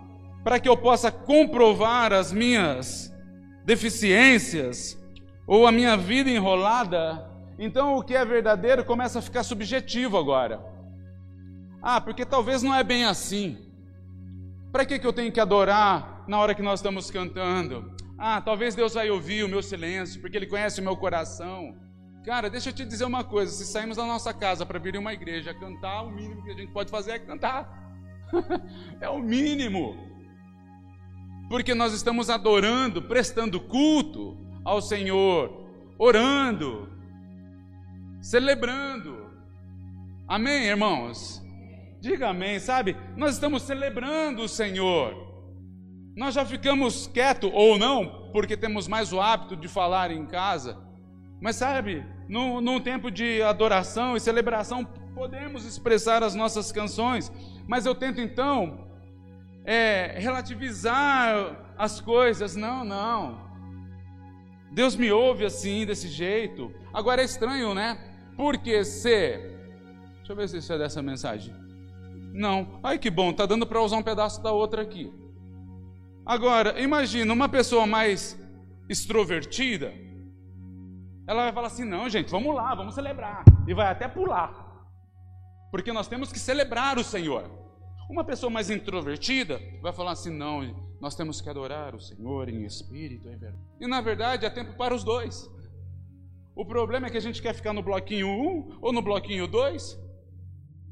para 0.43 0.59
que 0.59 0.67
eu 0.67 0.75
possa 0.75 1.11
comprovar 1.11 2.11
as 2.11 2.31
minhas 2.31 3.13
deficiências 3.63 4.97
ou 5.47 5.67
a 5.67 5.71
minha 5.71 5.95
vida 5.95 6.29
enrolada, 6.29 7.29
então 7.59 7.95
o 7.95 8.03
que 8.03 8.15
é 8.15 8.25
verdadeiro 8.25 8.83
começa 8.83 9.19
a 9.19 9.21
ficar 9.21 9.43
subjetivo 9.43 10.17
agora. 10.17 10.63
Ah, 11.81 11.99
porque 11.99 12.25
talvez 12.25 12.61
não 12.61 12.73
é 12.73 12.83
bem 12.83 13.05
assim. 13.05 13.57
Para 14.71 14.85
que, 14.85 14.97
que 14.97 15.05
eu 15.05 15.13
tenho 15.13 15.31
que 15.31 15.39
adorar 15.39 16.23
na 16.27 16.39
hora 16.39 16.55
que 16.55 16.61
nós 16.61 16.79
estamos 16.79 17.11
cantando? 17.11 17.93
Ah, 18.17 18.39
talvez 18.39 18.75
Deus 18.75 18.93
vai 18.93 19.09
ouvir 19.09 19.43
o 19.43 19.49
meu 19.49 19.63
silêncio, 19.63 20.21
porque 20.21 20.37
Ele 20.37 20.45
conhece 20.45 20.79
o 20.79 20.83
meu 20.83 20.95
coração. 20.95 21.75
Cara, 22.23 22.51
deixa 22.51 22.69
eu 22.69 22.73
te 22.73 22.85
dizer 22.85 23.05
uma 23.05 23.23
coisa: 23.23 23.51
se 23.51 23.65
saímos 23.65 23.97
da 23.97 24.05
nossa 24.05 24.33
casa 24.33 24.65
para 24.65 24.77
vir 24.77 24.95
em 24.95 24.99
uma 24.99 25.13
igreja 25.13 25.53
cantar, 25.53 26.03
o 26.03 26.11
mínimo 26.11 26.43
que 26.43 26.51
a 26.51 26.53
gente 26.53 26.71
pode 26.71 26.91
fazer 26.91 27.11
é 27.11 27.19
cantar. 27.19 27.67
é 29.01 29.09
o 29.09 29.19
mínimo. 29.19 29.97
Porque 31.49 31.73
nós 31.73 31.93
estamos 31.93 32.29
adorando, 32.29 33.01
prestando 33.01 33.59
culto 33.59 34.37
ao 34.63 34.81
Senhor, 34.81 35.67
orando, 35.97 36.87
celebrando. 38.21 39.29
Amém, 40.27 40.67
irmãos? 40.67 41.43
Diga 41.99 42.29
amém, 42.29 42.59
sabe? 42.59 42.95
Nós 43.17 43.33
estamos 43.33 43.63
celebrando 43.63 44.43
o 44.43 44.47
Senhor. 44.47 45.29
Nós 46.15 46.35
já 46.35 46.45
ficamos 46.45 47.07
quietos, 47.07 47.49
ou 47.51 47.77
não, 47.77 48.29
porque 48.31 48.55
temos 48.55 48.87
mais 48.87 49.11
o 49.11 49.19
hábito 49.19 49.55
de 49.55 49.67
falar 49.67 50.11
em 50.11 50.25
casa 50.25 50.90
mas 51.41 51.55
sabe, 51.55 52.05
num, 52.29 52.61
num 52.61 52.79
tempo 52.79 53.09
de 53.09 53.41
adoração 53.41 54.15
e 54.15 54.19
celebração, 54.19 54.85
podemos 55.15 55.65
expressar 55.65 56.21
as 56.21 56.35
nossas 56.35 56.71
canções, 56.71 57.31
mas 57.67 57.87
eu 57.87 57.95
tento 57.95 58.21
então 58.21 58.87
é, 59.65 60.15
relativizar 60.19 61.73
as 61.75 61.99
coisas. 61.99 62.55
Não, 62.55 62.85
não. 62.85 63.49
Deus 64.71 64.95
me 64.95 65.11
ouve 65.11 65.43
assim, 65.43 65.83
desse 65.83 66.07
jeito. 66.07 66.71
Agora 66.93 67.23
é 67.23 67.25
estranho, 67.25 67.73
né? 67.73 67.97
Porque 68.37 68.85
se. 68.85 69.39
Deixa 70.17 70.31
eu 70.31 70.35
ver 70.35 70.47
se 70.47 70.57
isso 70.57 70.71
é 70.71 70.77
dessa 70.77 71.01
mensagem. 71.01 71.55
Não. 72.33 72.79
Ai 72.83 72.99
que 72.99 73.09
bom, 73.09 73.33
tá 73.33 73.47
dando 73.47 73.65
para 73.65 73.81
usar 73.81 73.97
um 73.97 74.03
pedaço 74.03 74.43
da 74.43 74.51
outra 74.51 74.83
aqui. 74.83 75.11
Agora, 76.23 76.79
imagina 76.79 77.33
uma 77.33 77.49
pessoa 77.49 77.87
mais 77.87 78.39
extrovertida 78.87 79.91
ela 81.31 81.43
vai 81.43 81.53
falar 81.53 81.67
assim: 81.67 81.85
não, 81.85 82.09
gente, 82.09 82.29
vamos 82.29 82.53
lá, 82.53 82.75
vamos 82.75 82.93
celebrar. 82.93 83.43
E 83.67 83.73
vai 83.73 83.87
até 83.87 84.07
pular. 84.07 84.85
Porque 85.71 85.93
nós 85.93 86.07
temos 86.07 86.31
que 86.31 86.37
celebrar 86.39 86.97
o 86.97 87.03
Senhor. 87.03 87.49
Uma 88.09 88.25
pessoa 88.25 88.49
mais 88.49 88.69
introvertida 88.69 89.61
vai 89.81 89.93
falar 89.93 90.11
assim: 90.11 90.29
não, 90.29 90.61
nós 90.99 91.15
temos 91.15 91.39
que 91.39 91.49
adorar 91.49 91.95
o 91.95 92.01
Senhor 92.01 92.49
em 92.49 92.65
espírito 92.65 93.27
e 93.27 93.29
verdade. 93.29 93.57
E 93.79 93.87
na 93.87 94.01
verdade 94.01 94.45
é 94.45 94.49
tempo 94.49 94.73
para 94.75 94.93
os 94.93 95.03
dois. 95.03 95.49
O 96.53 96.65
problema 96.65 97.07
é 97.07 97.09
que 97.09 97.17
a 97.17 97.21
gente 97.21 97.41
quer 97.41 97.53
ficar 97.53 97.71
no 97.71 97.81
bloquinho 97.81 98.27
1 98.27 98.79
ou 98.81 98.91
no 98.91 99.01
bloquinho 99.01 99.47
2, 99.47 99.97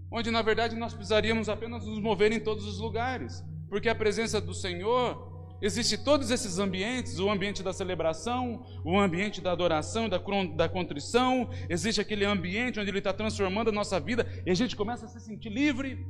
onde 0.09 0.31
na 0.31 0.41
verdade 0.41 0.73
nós 0.77 0.93
precisaríamos 0.93 1.49
apenas 1.49 1.85
nos 1.85 1.99
mover 1.99 2.31
em 2.31 2.39
todos 2.39 2.65
os 2.65 2.79
lugares, 2.79 3.43
porque 3.67 3.89
a 3.89 3.93
presença 3.93 4.39
do 4.39 4.53
Senhor 4.53 5.28
Existe 5.61 5.97
todos 5.97 6.31
esses 6.31 6.57
ambientes, 6.57 7.19
o 7.19 7.29
ambiente 7.29 7.61
da 7.61 7.73
celebração, 7.73 8.65
o 8.83 8.97
ambiente 8.97 9.41
da 9.41 9.51
adoração, 9.51 10.07
da, 10.07 10.19
da 10.55 10.69
contrição, 10.69 11.49
existe 11.69 11.99
aquele 11.99 12.23
ambiente 12.23 12.79
onde 12.79 12.89
Ele 12.89 12.99
está 12.99 13.11
transformando 13.11 13.69
a 13.69 13.73
nossa 13.73 13.99
vida 13.99 14.25
e 14.45 14.51
a 14.51 14.53
gente 14.53 14.75
começa 14.75 15.05
a 15.05 15.09
se 15.09 15.19
sentir 15.19 15.49
livre. 15.49 16.07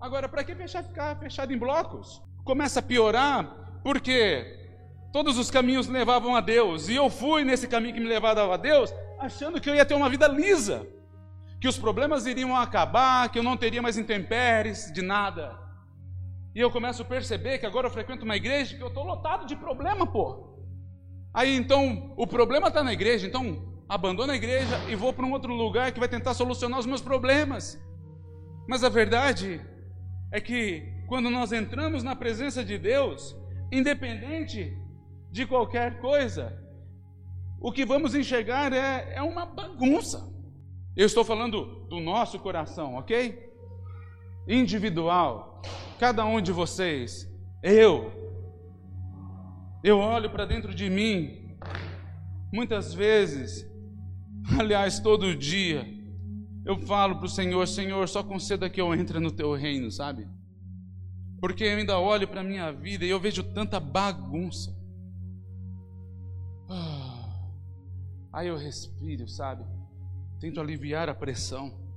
Agora, 0.00 0.28
para 0.28 0.44
que 0.44 0.54
fechar, 0.54 0.84
ficar 0.84 1.18
fechado 1.18 1.52
em 1.52 1.58
blocos? 1.58 2.22
Começa 2.44 2.78
a 2.78 2.82
piorar, 2.82 3.80
porque 3.82 4.56
todos 5.12 5.36
os 5.36 5.50
caminhos 5.50 5.88
levavam 5.88 6.36
a 6.36 6.40
Deus, 6.40 6.88
e 6.88 6.94
eu 6.94 7.10
fui 7.10 7.42
nesse 7.42 7.66
caminho 7.66 7.94
que 7.94 8.00
me 8.00 8.06
levava 8.06 8.54
a 8.54 8.56
Deus, 8.56 8.94
achando 9.18 9.60
que 9.60 9.68
eu 9.68 9.74
ia 9.74 9.84
ter 9.84 9.94
uma 9.94 10.08
vida 10.08 10.28
lisa, 10.28 10.86
que 11.60 11.66
os 11.66 11.76
problemas 11.76 12.26
iriam 12.26 12.56
acabar, 12.56 13.28
que 13.28 13.40
eu 13.40 13.42
não 13.42 13.56
teria 13.56 13.82
mais 13.82 13.98
intempéries 13.98 14.92
de 14.92 15.02
nada. 15.02 15.67
E 16.54 16.60
eu 16.60 16.70
começo 16.70 17.02
a 17.02 17.04
perceber 17.04 17.58
que 17.58 17.66
agora 17.66 17.86
eu 17.86 17.90
frequento 17.90 18.24
uma 18.24 18.36
igreja 18.36 18.76
que 18.76 18.82
eu 18.82 18.88
estou 18.88 19.04
lotado 19.04 19.46
de 19.46 19.54
problema, 19.54 20.06
pô. 20.06 20.58
Aí 21.32 21.54
então, 21.56 22.14
o 22.16 22.26
problema 22.26 22.68
está 22.68 22.82
na 22.82 22.92
igreja, 22.92 23.26
então 23.26 23.78
abandono 23.88 24.32
a 24.32 24.36
igreja 24.36 24.76
e 24.88 24.94
vou 24.94 25.12
para 25.12 25.24
um 25.24 25.32
outro 25.32 25.52
lugar 25.54 25.92
que 25.92 26.00
vai 26.00 26.08
tentar 26.08 26.34
solucionar 26.34 26.78
os 26.78 26.86
meus 26.86 27.00
problemas. 27.00 27.80
Mas 28.68 28.84
a 28.84 28.88
verdade 28.88 29.60
é 30.30 30.40
que 30.40 30.82
quando 31.06 31.30
nós 31.30 31.52
entramos 31.52 32.02
na 32.02 32.14
presença 32.14 32.64
de 32.64 32.76
Deus, 32.76 33.34
independente 33.72 34.76
de 35.30 35.46
qualquer 35.46 36.00
coisa, 36.00 36.58
o 37.60 37.72
que 37.72 37.84
vamos 37.84 38.14
enxergar 38.14 38.72
é, 38.72 39.14
é 39.14 39.22
uma 39.22 39.46
bagunça. 39.46 40.32
Eu 40.94 41.06
estou 41.06 41.24
falando 41.24 41.86
do 41.88 41.98
nosso 41.98 42.38
coração, 42.38 42.96
ok? 42.96 43.47
Individual 44.48 45.48
cada 45.98 46.24
um 46.24 46.40
de 46.40 46.52
vocês, 46.52 47.28
eu, 47.62 48.12
eu 49.82 49.98
olho 49.98 50.30
para 50.30 50.46
dentro 50.46 50.72
de 50.72 50.88
mim, 50.88 51.56
muitas 52.52 52.94
vezes, 52.94 53.68
aliás, 54.58 55.00
todo 55.00 55.34
dia, 55.34 55.86
eu 56.64 56.78
falo 56.86 57.16
para 57.16 57.26
o 57.26 57.28
Senhor: 57.28 57.66
Senhor, 57.66 58.08
só 58.08 58.22
conceda 58.22 58.70
que 58.70 58.80
eu 58.80 58.94
entre 58.94 59.18
no 59.18 59.32
teu 59.32 59.52
reino, 59.54 59.90
sabe? 59.90 60.28
Porque 61.40 61.64
eu 61.64 61.76
ainda 61.76 61.98
olho 61.98 62.28
para 62.28 62.40
a 62.40 62.44
minha 62.44 62.72
vida 62.72 63.04
e 63.04 63.10
eu 63.10 63.20
vejo 63.20 63.42
tanta 63.42 63.80
bagunça. 63.80 64.76
Ah, 66.68 67.50
aí 68.32 68.48
eu 68.48 68.56
respiro, 68.56 69.26
sabe? 69.28 69.64
Tento 70.40 70.60
aliviar 70.60 71.08
a 71.08 71.14
pressão. 71.14 71.87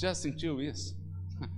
Já 0.00 0.14
sentiu 0.14 0.62
isso? 0.62 0.96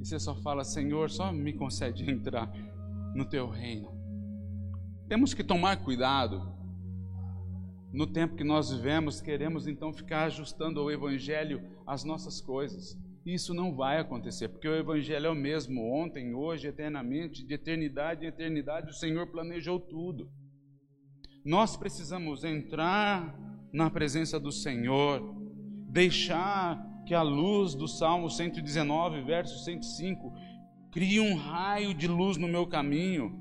E 0.00 0.04
você 0.04 0.18
só 0.18 0.34
fala, 0.34 0.64
Senhor, 0.64 1.08
só 1.08 1.32
me 1.32 1.52
concede 1.52 2.10
entrar 2.10 2.52
no 3.14 3.24
teu 3.24 3.48
reino. 3.48 3.88
Temos 5.08 5.32
que 5.32 5.44
tomar 5.44 5.76
cuidado. 5.76 6.52
No 7.92 8.06
tempo 8.06 8.34
que 8.34 8.42
nós 8.42 8.72
vivemos, 8.72 9.20
queremos 9.20 9.68
então 9.68 9.92
ficar 9.92 10.24
ajustando 10.24 10.80
ao 10.80 10.90
Evangelho 10.90 11.62
as 11.86 12.02
nossas 12.02 12.40
coisas. 12.40 12.98
Isso 13.24 13.54
não 13.54 13.76
vai 13.76 14.00
acontecer, 14.00 14.48
porque 14.48 14.66
o 14.66 14.74
Evangelho 14.74 15.26
é 15.26 15.30
o 15.30 15.34
mesmo 15.36 15.94
ontem, 15.94 16.34
hoje, 16.34 16.66
eternamente, 16.66 17.46
de 17.46 17.54
eternidade 17.54 18.24
em 18.24 18.28
eternidade, 18.28 18.90
o 18.90 18.94
Senhor 18.94 19.28
planejou 19.28 19.78
tudo. 19.78 20.28
Nós 21.44 21.76
precisamos 21.76 22.42
entrar 22.42 23.38
na 23.72 23.88
presença 23.88 24.40
do 24.40 24.50
Senhor, 24.50 25.41
deixar 25.92 26.82
que 27.04 27.14
a 27.14 27.20
luz 27.20 27.74
do 27.74 27.86
Salmo 27.86 28.30
119, 28.30 29.20
verso 29.20 29.62
105, 29.62 30.32
crie 30.90 31.20
um 31.20 31.36
raio 31.36 31.92
de 31.92 32.08
luz 32.08 32.38
no 32.38 32.48
meu 32.48 32.66
caminho 32.66 33.38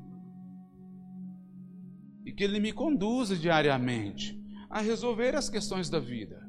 e 2.25 2.33
que 2.33 2.43
Ele 2.43 2.59
me 2.59 2.73
conduza 2.73 3.37
diariamente 3.37 4.37
a 4.69 4.81
resolver 4.81 5.33
as 5.33 5.49
questões 5.49 5.89
da 5.89 5.99
vida. 5.99 6.45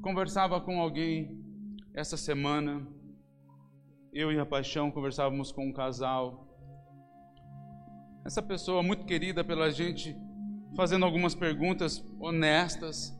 Conversava 0.00 0.60
com 0.60 0.80
alguém 0.80 1.42
essa 1.92 2.16
semana, 2.16 2.86
eu 4.12 4.30
e 4.30 4.38
a 4.38 4.46
Paixão 4.46 4.92
conversávamos 4.92 5.50
com 5.50 5.66
um 5.66 5.72
casal. 5.72 6.48
Essa 8.24 8.40
pessoa 8.42 8.80
muito 8.80 9.04
querida 9.04 9.42
pela 9.42 9.72
gente, 9.72 10.16
fazendo 10.76 11.04
algumas 11.04 11.34
perguntas 11.34 12.04
honestas 12.20 13.12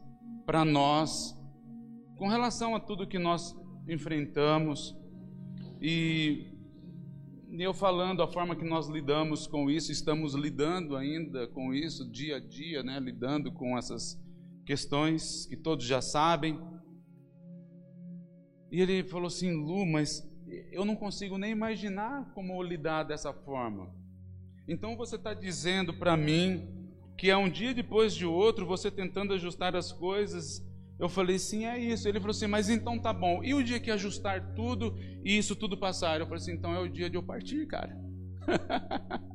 para 0.47 0.65
nós, 0.65 1.35
com 2.17 2.29
relação 2.29 2.75
a 2.75 2.81
tudo 2.81 3.07
que 3.07 3.19
nós 3.19 3.57
enfrentamos. 3.89 4.97
E 5.81 6.47
eu 7.51 7.75
falando 7.75 8.23
a 8.23 8.29
forma 8.29 8.57
que 8.57 8.65
nós 8.65 8.89
lidamos 8.89 9.47
com 9.47 9.71
isso, 9.71 9.93
estamos 9.93 10.35
lidando 10.35 10.97
ainda 10.97 11.47
com 11.49 11.73
isso 11.73 12.11
dia 12.11 12.37
a 12.37 12.41
dia, 12.41 12.83
né? 12.83 12.99
lidando 12.99 13.53
com 13.53 13.77
essas 13.79 14.21
questões 14.65 15.47
que 15.47 15.57
todos 15.57 15.85
já 15.85 16.01
sabem. 16.01 16.59
E 18.71 18.81
ele 18.81 19.05
falou 19.05 19.29
assim: 19.29 19.53
Lu, 19.53 19.87
mas 19.87 20.29
eu 20.73 20.85
não 20.85 20.97
consigo 20.97 21.39
nem 21.39 21.53
imaginar 21.53 22.33
como 22.35 22.61
lidar 22.63 23.05
dessa 23.05 23.33
forma. 23.33 23.89
Então 24.67 24.97
você 24.97 25.17
está 25.17 25.35
dizendo 25.35 25.93
para 25.93 26.17
mim 26.17 26.67
que 27.17 27.31
é 27.31 27.37
um 27.37 27.49
dia 27.49 27.73
depois 27.73 28.15
de 28.15 28.27
outro 28.27 28.67
você 28.67 28.91
tentando 28.91 29.35
ajustar 29.35 29.77
as 29.77 29.93
coisas. 29.93 30.61
Eu 30.99 31.09
falei, 31.09 31.39
sim, 31.39 31.67
é 31.67 31.79
isso. 31.79 32.09
Ele 32.09 32.21
falou 32.21 32.31
assim, 32.31 32.47
mas 32.47 32.69
então 32.69 32.99
tá 32.99 33.13
bom. 33.13 33.43
E 33.43 33.53
o 33.53 33.63
dia 33.63 33.81
que 33.81 33.91
ajustar 33.91 34.55
tudo 34.55 34.97
e 35.25 35.37
isso 35.37 35.57
tudo 35.57 35.77
passar? 35.77 36.21
Eu 36.21 36.27
falei 36.27 36.41
assim, 36.41 36.53
então 36.53 36.75
é 36.75 36.81
o 36.81 36.89
dia 36.89 37.11
de 37.11 37.17
eu 37.17 37.23
partir, 37.23 37.67
cara. 37.67 37.97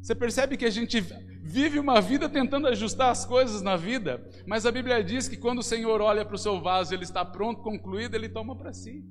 Você 0.00 0.14
percebe 0.14 0.56
que 0.56 0.64
a 0.64 0.70
gente 0.70 1.00
vive 1.42 1.78
uma 1.78 2.00
vida 2.00 2.28
tentando 2.28 2.68
ajustar 2.68 3.10
as 3.10 3.24
coisas 3.24 3.62
na 3.62 3.76
vida, 3.76 4.24
mas 4.46 4.66
a 4.66 4.70
Bíblia 4.70 5.02
diz 5.02 5.28
que 5.28 5.36
quando 5.36 5.60
o 5.60 5.64
Senhor 5.64 6.00
olha 6.00 6.24
para 6.24 6.34
o 6.34 6.38
seu 6.38 6.60
vaso, 6.60 6.94
ele 6.94 7.04
está 7.04 7.24
pronto, 7.24 7.62
concluído, 7.62 8.14
ele 8.14 8.28
toma 8.28 8.54
para 8.54 8.72
si. 8.72 9.04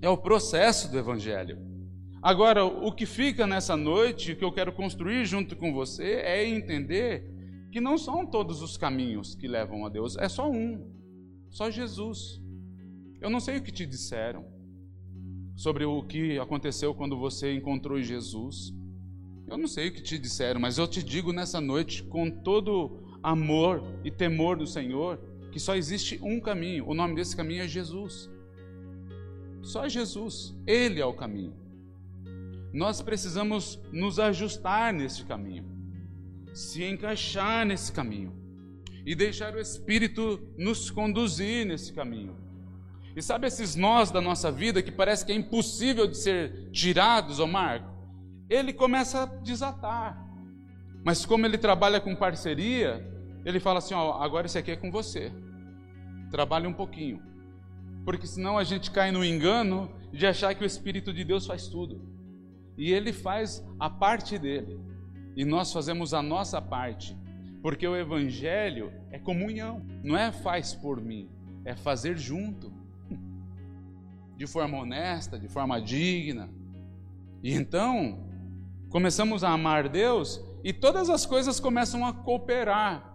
É 0.00 0.08
o 0.08 0.16
processo 0.16 0.90
do 0.90 0.98
Evangelho. 0.98 1.58
Agora, 2.22 2.64
o 2.64 2.92
que 2.92 3.06
fica 3.06 3.46
nessa 3.46 3.76
noite, 3.76 4.32
o 4.32 4.36
que 4.36 4.44
eu 4.44 4.52
quero 4.52 4.72
construir 4.72 5.24
junto 5.26 5.56
com 5.56 5.72
você, 5.72 6.20
é 6.24 6.48
entender 6.48 7.33
que 7.74 7.80
não 7.80 7.98
são 7.98 8.24
todos 8.24 8.62
os 8.62 8.76
caminhos 8.76 9.34
que 9.34 9.48
levam 9.48 9.84
a 9.84 9.88
Deus, 9.88 10.16
é 10.16 10.28
só 10.28 10.48
um, 10.48 10.80
só 11.50 11.72
Jesus. 11.72 12.40
Eu 13.20 13.28
não 13.28 13.40
sei 13.40 13.56
o 13.56 13.62
que 13.64 13.72
te 13.72 13.84
disseram 13.84 14.46
sobre 15.56 15.84
o 15.84 16.00
que 16.04 16.38
aconteceu 16.38 16.94
quando 16.94 17.18
você 17.18 17.52
encontrou 17.52 18.00
Jesus. 18.00 18.72
Eu 19.48 19.58
não 19.58 19.66
sei 19.66 19.88
o 19.88 19.92
que 19.92 20.00
te 20.00 20.16
disseram, 20.16 20.60
mas 20.60 20.78
eu 20.78 20.86
te 20.86 21.02
digo 21.02 21.32
nessa 21.32 21.60
noite, 21.60 22.04
com 22.04 22.30
todo 22.30 23.02
amor 23.20 23.82
e 24.04 24.10
temor 24.10 24.56
do 24.56 24.68
Senhor, 24.68 25.18
que 25.50 25.58
só 25.58 25.74
existe 25.74 26.20
um 26.22 26.38
caminho. 26.38 26.86
O 26.86 26.94
nome 26.94 27.16
desse 27.16 27.34
caminho 27.34 27.64
é 27.64 27.66
Jesus. 27.66 28.30
Só 29.62 29.88
Jesus. 29.88 30.54
Ele 30.64 31.00
é 31.00 31.04
o 31.04 31.12
caminho. 31.12 31.54
Nós 32.72 33.02
precisamos 33.02 33.80
nos 33.90 34.20
ajustar 34.20 34.92
nesse 34.94 35.24
caminho, 35.24 35.73
se 36.54 36.84
encaixar 36.84 37.66
nesse 37.66 37.92
caminho 37.92 38.32
e 39.04 39.14
deixar 39.14 39.54
o 39.54 39.60
Espírito 39.60 40.40
nos 40.56 40.90
conduzir 40.90 41.66
nesse 41.66 41.92
caminho. 41.92 42.36
E 43.14 43.20
sabe 43.20 43.46
esses 43.46 43.76
nós 43.76 44.10
da 44.10 44.20
nossa 44.20 44.50
vida 44.50 44.82
que 44.82 44.90
parece 44.90 45.26
que 45.26 45.32
é 45.32 45.34
impossível 45.34 46.06
de 46.06 46.16
ser 46.16 46.70
tirados, 46.70 47.38
ô 47.38 47.46
Marco? 47.46 47.94
ele 48.48 48.72
começa 48.72 49.22
a 49.22 49.26
desatar. 49.26 50.22
Mas 51.04 51.26
como 51.26 51.46
ele 51.46 51.58
trabalha 51.58 52.00
com 52.00 52.14
parceria, 52.14 53.06
ele 53.44 53.60
fala 53.60 53.78
assim: 53.78 53.94
ó, 53.94 54.22
agora 54.22 54.46
esse 54.46 54.58
aqui 54.58 54.70
é 54.70 54.76
com 54.76 54.90
você. 54.90 55.32
Trabalhe 56.30 56.66
um 56.66 56.72
pouquinho. 56.72 57.22
Porque 58.04 58.26
senão 58.26 58.58
a 58.58 58.64
gente 58.64 58.90
cai 58.90 59.10
no 59.10 59.24
engano 59.24 59.90
de 60.12 60.26
achar 60.26 60.54
que 60.54 60.62
o 60.62 60.66
Espírito 60.66 61.12
de 61.12 61.24
Deus 61.24 61.46
faz 61.46 61.68
tudo. 61.68 62.02
E 62.76 62.92
ele 62.92 63.12
faz 63.12 63.64
a 63.78 63.88
parte 63.88 64.38
dele. 64.38 64.78
E 65.36 65.44
nós 65.44 65.72
fazemos 65.72 66.14
a 66.14 66.22
nossa 66.22 66.60
parte. 66.60 67.16
Porque 67.62 67.86
o 67.86 67.96
Evangelho 67.96 68.92
é 69.10 69.18
comunhão. 69.18 69.84
Não 70.02 70.16
é 70.16 70.30
faz 70.30 70.74
por 70.74 71.00
mim, 71.00 71.28
é 71.64 71.74
fazer 71.74 72.16
junto. 72.16 72.72
De 74.36 74.46
forma 74.46 74.78
honesta, 74.78 75.38
de 75.38 75.48
forma 75.48 75.80
digna. 75.80 76.50
E 77.42 77.52
então, 77.52 78.24
Começamos 78.94 79.42
a 79.42 79.50
amar 79.50 79.88
Deus 79.88 80.40
e 80.62 80.72
todas 80.72 81.10
as 81.10 81.26
coisas 81.26 81.58
começam 81.58 82.06
a 82.06 82.12
cooperar. 82.12 83.12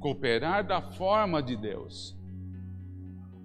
Cooperar 0.00 0.66
da 0.66 0.80
forma 0.80 1.42
de 1.42 1.54
Deus. 1.54 2.16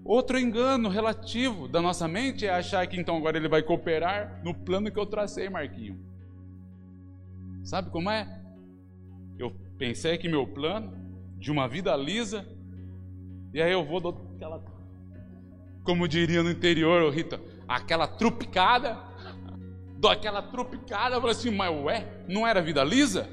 Outro 0.05 0.39
engano 0.39 0.87
relativo 0.87 1.67
da 1.67 1.81
nossa 1.81 2.07
mente 2.07 2.45
é 2.45 2.51
achar 2.51 2.87
que 2.87 2.97
então 2.97 3.17
agora 3.17 3.35
ele 3.35 3.49
vai 3.49 3.61
cooperar 3.61 4.39
no 4.45 4.53
plano 4.53 4.89
que 4.89 4.97
eu 4.97 5.05
tracei, 5.05 5.49
Marquinho. 5.49 5.99
Sabe 7.63 7.89
como 7.89 8.09
é? 8.09 8.41
Eu 9.37 9.51
pensei 9.77 10.17
que 10.17 10.27
meu 10.27 10.45
plano 10.45 10.93
de 11.37 11.51
uma 11.51 11.67
vida 11.67 11.95
lisa, 11.95 12.45
e 13.53 13.61
aí 13.61 13.71
eu 13.71 13.85
vou 13.85 13.99
dar 13.99 14.09
aquela, 14.35 14.63
como 15.83 16.07
diria 16.07 16.43
no 16.43 16.51
interior, 16.51 17.11
Rita, 17.11 17.39
aquela 17.67 18.07
trupicada, 18.07 18.97
dou 19.97 20.11
aquela 20.11 20.41
tropicada, 20.41 21.15
eu 21.15 21.21
falo 21.21 21.31
assim, 21.31 21.51
mas 21.51 21.73
ué, 21.83 22.23
não 22.27 22.45
era 22.45 22.61
vida 22.61 22.83
lisa? 22.83 23.29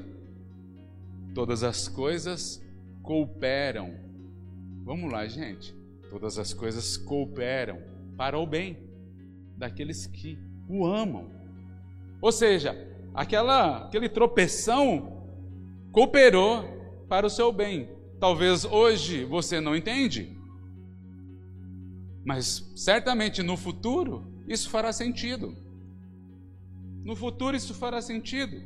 Todas 1.33 1.63
as 1.63 1.87
coisas 1.87 2.61
cooperam. 3.01 3.93
Vamos 4.83 5.11
lá, 5.11 5.27
gente. 5.27 5.73
Todas 6.09 6.37
as 6.37 6.53
coisas 6.53 6.97
cooperam 6.97 7.81
para 8.17 8.37
o 8.37 8.45
bem 8.45 8.77
daqueles 9.57 10.05
que 10.07 10.37
o 10.67 10.85
amam. 10.85 11.29
Ou 12.21 12.31
seja, 12.31 12.90
aquela, 13.13 13.85
aquele 13.85 14.09
tropeção 14.09 15.25
cooperou 15.91 16.63
para 17.07 17.25
o 17.25 17.29
seu 17.29 17.51
bem. 17.51 17.89
Talvez 18.19 18.65
hoje 18.65 19.25
você 19.25 19.59
não 19.59 19.75
entende, 19.75 20.37
mas 22.23 22.71
certamente 22.75 23.41
no 23.41 23.57
futuro 23.57 24.31
isso 24.47 24.69
fará 24.69 24.93
sentido. 24.93 25.55
No 27.03 27.15
futuro 27.15 27.57
isso 27.57 27.73
fará 27.73 28.01
sentido. 28.01 28.61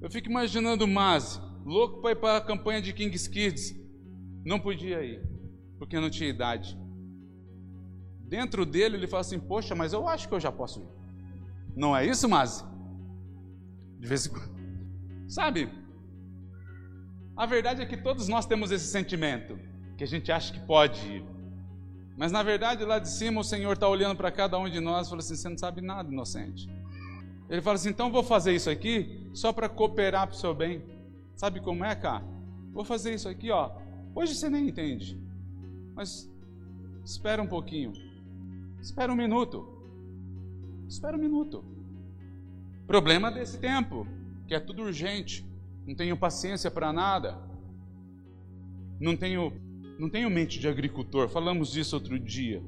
Eu 0.00 0.10
fico 0.10 0.30
imaginando 0.30 0.84
o 0.84 0.88
Maz, 0.88 1.40
louco 1.64 2.00
para 2.00 2.12
ir 2.12 2.16
para 2.16 2.36
a 2.36 2.40
campanha 2.40 2.80
de 2.80 2.92
King's 2.92 3.26
Kids. 3.26 3.74
Não 4.44 4.60
podia 4.60 5.02
ir, 5.02 5.20
porque 5.78 5.98
não 5.98 6.08
tinha 6.08 6.30
idade. 6.30 6.78
Dentro 8.20 8.64
dele 8.64 8.96
ele 8.96 9.06
fala 9.08 9.22
assim: 9.22 9.38
Poxa, 9.38 9.74
mas 9.74 9.92
eu 9.92 10.06
acho 10.06 10.28
que 10.28 10.34
eu 10.34 10.40
já 10.40 10.52
posso 10.52 10.80
ir. 10.80 10.88
Não 11.74 11.96
é 11.96 12.06
isso, 12.06 12.28
Maz? 12.28 12.64
De 13.98 14.06
vez 14.06 14.26
em 14.26 14.30
quando. 14.30 14.56
Sabe? 15.28 15.68
A 17.36 17.46
verdade 17.46 17.82
é 17.82 17.86
que 17.86 17.96
todos 17.96 18.28
nós 18.28 18.46
temos 18.46 18.70
esse 18.70 18.86
sentimento, 18.86 19.58
que 19.96 20.04
a 20.04 20.06
gente 20.06 20.32
acha 20.32 20.52
que 20.52 20.60
pode 20.60 21.00
ir. 21.06 21.24
Mas 22.16 22.32
na 22.32 22.42
verdade, 22.42 22.84
lá 22.84 22.98
de 22.98 23.10
cima, 23.10 23.40
o 23.40 23.44
Senhor 23.44 23.72
está 23.72 23.88
olhando 23.88 24.16
para 24.16 24.30
cada 24.30 24.58
um 24.58 24.68
de 24.68 24.80
nós 24.80 25.06
e 25.06 25.10
fala 25.10 25.20
assim: 25.20 25.36
Você 25.36 25.48
não 25.48 25.58
sabe 25.58 25.82
nada, 25.82 26.10
inocente. 26.10 26.68
Ele 27.48 27.60
fala 27.60 27.76
assim: 27.76 27.90
então 27.90 28.10
vou 28.10 28.22
fazer 28.22 28.54
isso 28.54 28.68
aqui 28.68 29.28
só 29.32 29.52
para 29.52 29.68
cooperar 29.68 30.26
para 30.26 30.34
o 30.34 30.38
seu 30.38 30.54
bem. 30.54 30.82
Sabe 31.34 31.60
como 31.60 31.84
é, 31.84 31.94
cá? 31.94 32.22
Vou 32.72 32.84
fazer 32.84 33.14
isso 33.14 33.28
aqui, 33.28 33.50
ó. 33.50 33.70
Hoje 34.14 34.34
você 34.34 34.48
nem 34.48 34.68
entende. 34.68 35.20
Mas 35.94 36.30
espera 37.04 37.42
um 37.42 37.46
pouquinho. 37.46 37.92
Espera 38.80 39.12
um 39.12 39.16
minuto. 39.16 39.66
Espera 40.88 41.16
um 41.16 41.20
minuto. 41.20 41.64
Problema 42.86 43.30
desse 43.30 43.58
tempo, 43.58 44.06
que 44.46 44.54
é 44.54 44.60
tudo 44.60 44.82
urgente. 44.82 45.44
Não 45.86 45.94
tenho 45.94 46.16
paciência 46.16 46.70
para 46.70 46.92
nada. 46.92 47.36
Não 49.00 49.16
tenho, 49.16 49.52
não 49.98 50.08
tenho 50.08 50.30
mente 50.30 50.58
de 50.58 50.68
agricultor. 50.68 51.28
Falamos 51.28 51.72
disso 51.72 51.96
outro 51.96 52.18
dia. 52.18 52.62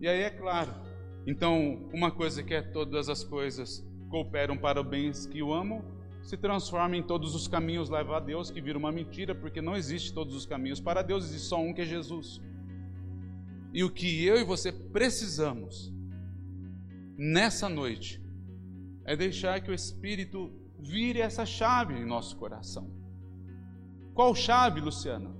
E 0.00 0.06
aí 0.06 0.20
é 0.20 0.30
claro. 0.30 0.72
Então, 1.26 1.88
uma 1.92 2.10
coisa 2.10 2.42
que 2.42 2.54
é 2.54 2.62
todas 2.62 3.08
as 3.08 3.24
coisas 3.24 3.84
cooperam 4.08 4.56
para 4.56 4.82
bens 4.82 5.26
que 5.26 5.42
o 5.42 5.52
amam, 5.52 5.84
se 6.22 6.36
transforma 6.36 6.96
em 6.96 7.02
todos 7.02 7.34
os 7.34 7.48
caminhos 7.48 7.88
leva 7.88 8.16
a 8.16 8.20
Deus, 8.20 8.50
que 8.50 8.60
vira 8.60 8.78
uma 8.78 8.92
mentira, 8.92 9.34
porque 9.34 9.60
não 9.60 9.76
existe 9.76 10.12
todos 10.12 10.34
os 10.34 10.46
caminhos 10.46 10.80
para 10.80 11.02
Deus, 11.02 11.24
existe 11.24 11.48
só 11.48 11.60
um 11.60 11.72
que 11.72 11.82
é 11.82 11.84
Jesus. 11.84 12.40
E 13.72 13.82
o 13.82 13.90
que 13.90 14.24
eu 14.24 14.36
e 14.36 14.44
você 14.44 14.72
precisamos 14.72 15.92
nessa 17.16 17.68
noite 17.68 18.20
é 19.06 19.14
deixar 19.14 19.60
que 19.60 19.70
o 19.70 19.74
Espírito 19.74 20.52
vire 20.78 21.20
essa 21.20 21.46
chave 21.46 21.94
em 21.94 22.04
nosso 22.04 22.36
coração. 22.36 22.90
Qual 24.12 24.34
chave, 24.34 24.80
Luciano? 24.80 25.36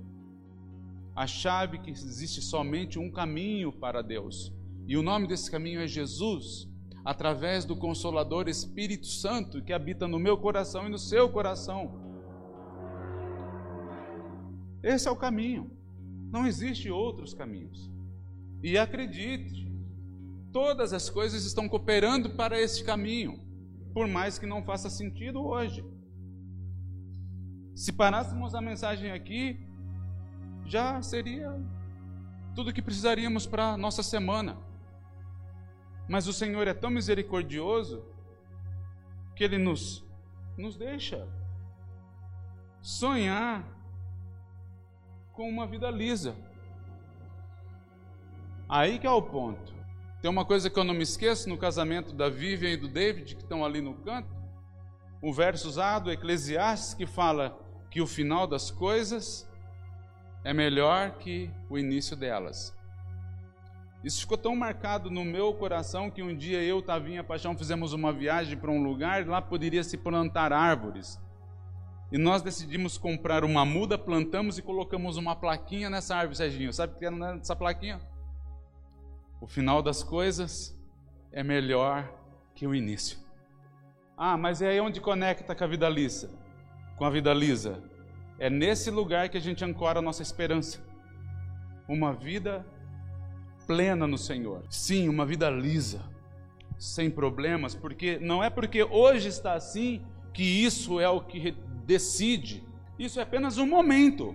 A 1.13 1.27
chave 1.27 1.79
que 1.79 1.91
existe 1.91 2.41
somente 2.41 2.97
um 2.97 3.11
caminho 3.11 3.71
para 3.71 4.01
Deus. 4.01 4.53
E 4.87 4.95
o 4.95 5.03
nome 5.03 5.27
desse 5.27 5.51
caminho 5.51 5.81
é 5.81 5.87
Jesus, 5.87 6.69
através 7.03 7.65
do 7.65 7.75
Consolador 7.75 8.47
Espírito 8.47 9.07
Santo 9.07 9.61
que 9.61 9.73
habita 9.73 10.07
no 10.07 10.17
meu 10.17 10.37
coração 10.37 10.85
e 10.85 10.89
no 10.89 10.97
seu 10.97 11.29
coração. 11.29 11.99
Esse 14.81 15.09
é 15.09 15.11
o 15.11 15.15
caminho. 15.15 15.69
Não 16.31 16.47
existe 16.47 16.89
outros 16.89 17.33
caminhos. 17.33 17.91
E 18.63 18.77
acredite, 18.77 19.69
todas 20.53 20.93
as 20.93 21.09
coisas 21.09 21.45
estão 21.45 21.67
cooperando 21.67 22.29
para 22.29 22.59
esse 22.59 22.83
caminho, 22.83 23.46
por 23.97 24.07
mais 24.07 24.37
que 24.37 24.45
não 24.45 24.61
faça 24.61 24.91
sentido 24.91 25.43
hoje. 25.43 25.83
Se 27.73 27.91
parássemos 27.91 28.53
a 28.53 28.61
mensagem 28.61 29.11
aqui, 29.11 29.59
já 30.67 31.01
seria 31.01 31.49
tudo 32.53 32.71
que 32.71 32.79
precisaríamos 32.79 33.47
para 33.47 33.69
a 33.69 33.77
nossa 33.77 34.03
semana. 34.03 34.55
Mas 36.07 36.27
o 36.27 36.31
Senhor 36.31 36.67
é 36.67 36.75
tão 36.75 36.91
misericordioso 36.91 38.05
que 39.35 39.43
Ele 39.43 39.57
nos, 39.57 40.05
nos 40.55 40.77
deixa 40.77 41.27
sonhar 42.79 43.67
com 45.33 45.49
uma 45.49 45.65
vida 45.65 45.89
lisa. 45.89 46.35
Aí 48.69 48.99
que 48.99 49.07
é 49.07 49.11
o 49.11 49.23
ponto. 49.23 49.76
Tem 50.27 50.31
uma 50.33 50.43
coisa 50.43 50.69
que 50.69 50.77
eu 50.77 50.83
não 50.83 50.93
me 50.93 51.03
esqueço 51.03 51.47
no 51.47 51.57
casamento 51.57 52.13
da 52.13 52.27
Vivian 52.27 52.71
e 52.71 52.75
do 52.75 52.89
David, 52.89 53.33
que 53.33 53.43
estão 53.43 53.63
ali 53.63 53.79
no 53.79 53.93
canto. 53.93 54.27
O 55.21 55.31
verso 55.31 55.69
usado, 55.69 56.11
Eclesiastes, 56.11 56.93
que 56.93 57.05
fala 57.05 57.57
que 57.89 58.01
o 58.01 58.05
final 58.05 58.45
das 58.45 58.69
coisas 58.69 59.49
é 60.43 60.53
melhor 60.53 61.11
que 61.11 61.49
o 61.69 61.77
início 61.77 62.13
delas. 62.13 62.75
Isso 64.03 64.19
ficou 64.19 64.37
tão 64.37 64.53
marcado 64.53 65.09
no 65.09 65.23
meu 65.23 65.53
coração 65.53 66.11
que 66.11 66.21
um 66.21 66.35
dia 66.35 66.61
eu, 66.61 66.81
Tavinha 66.81 67.23
Paixão, 67.23 67.57
fizemos 67.57 67.93
uma 67.93 68.11
viagem 68.11 68.57
para 68.57 68.69
um 68.69 68.83
lugar 68.83 69.25
lá 69.25 69.41
poderia 69.41 69.81
se 69.81 69.95
plantar 69.95 70.51
árvores. 70.51 71.17
E 72.11 72.17
nós 72.17 72.41
decidimos 72.41 72.97
comprar 72.97 73.45
uma 73.45 73.63
muda, 73.63 73.97
plantamos 73.97 74.57
e 74.57 74.61
colocamos 74.61 75.15
uma 75.15 75.37
plaquinha 75.37 75.89
nessa 75.89 76.17
árvore, 76.17 76.35
Serginho. 76.35 76.73
Sabe 76.73 76.95
o 76.95 76.97
que 76.97 77.05
era 77.05 77.15
nessa 77.15 77.55
plaquinha? 77.55 78.01
O 79.39 79.45
final 79.45 79.83
das 79.83 80.01
coisas 80.01 80.75
é 81.31 81.43
melhor 81.43 82.11
que 82.55 82.65
o 82.65 82.73
início. 82.73 83.19
Ah, 84.17 84.35
mas 84.35 84.63
é 84.63 84.69
aí 84.69 84.79
onde 84.79 84.99
conecta 84.99 85.53
com 85.53 85.63
a 85.63 85.67
vida 85.67 85.87
lisa? 85.87 86.31
Com 86.97 87.05
a 87.05 87.09
vida 87.09 87.31
lisa. 87.33 87.83
É 88.39 88.49
nesse 88.49 88.89
lugar 88.89 89.29
que 89.29 89.37
a 89.37 89.41
gente 89.41 89.63
ancora 89.63 89.99
a 89.99 90.01
nossa 90.01 90.23
esperança. 90.23 90.83
Uma 91.87 92.13
vida 92.13 92.65
plena 93.67 94.07
no 94.07 94.17
Senhor. 94.17 94.63
Sim, 94.69 95.07
uma 95.07 95.25
vida 95.25 95.51
lisa, 95.51 96.01
sem 96.79 97.11
problemas, 97.11 97.75
porque 97.75 98.17
não 98.17 98.43
é 98.43 98.49
porque 98.49 98.83
hoje 98.83 99.27
está 99.27 99.53
assim 99.53 100.01
que 100.33 100.43
isso 100.43 100.99
é 100.99 101.07
o 101.07 101.21
que 101.21 101.51
decide. 101.85 102.63
Isso 102.97 103.19
é 103.19 103.23
apenas 103.23 103.59
um 103.59 103.67
momento. 103.67 104.33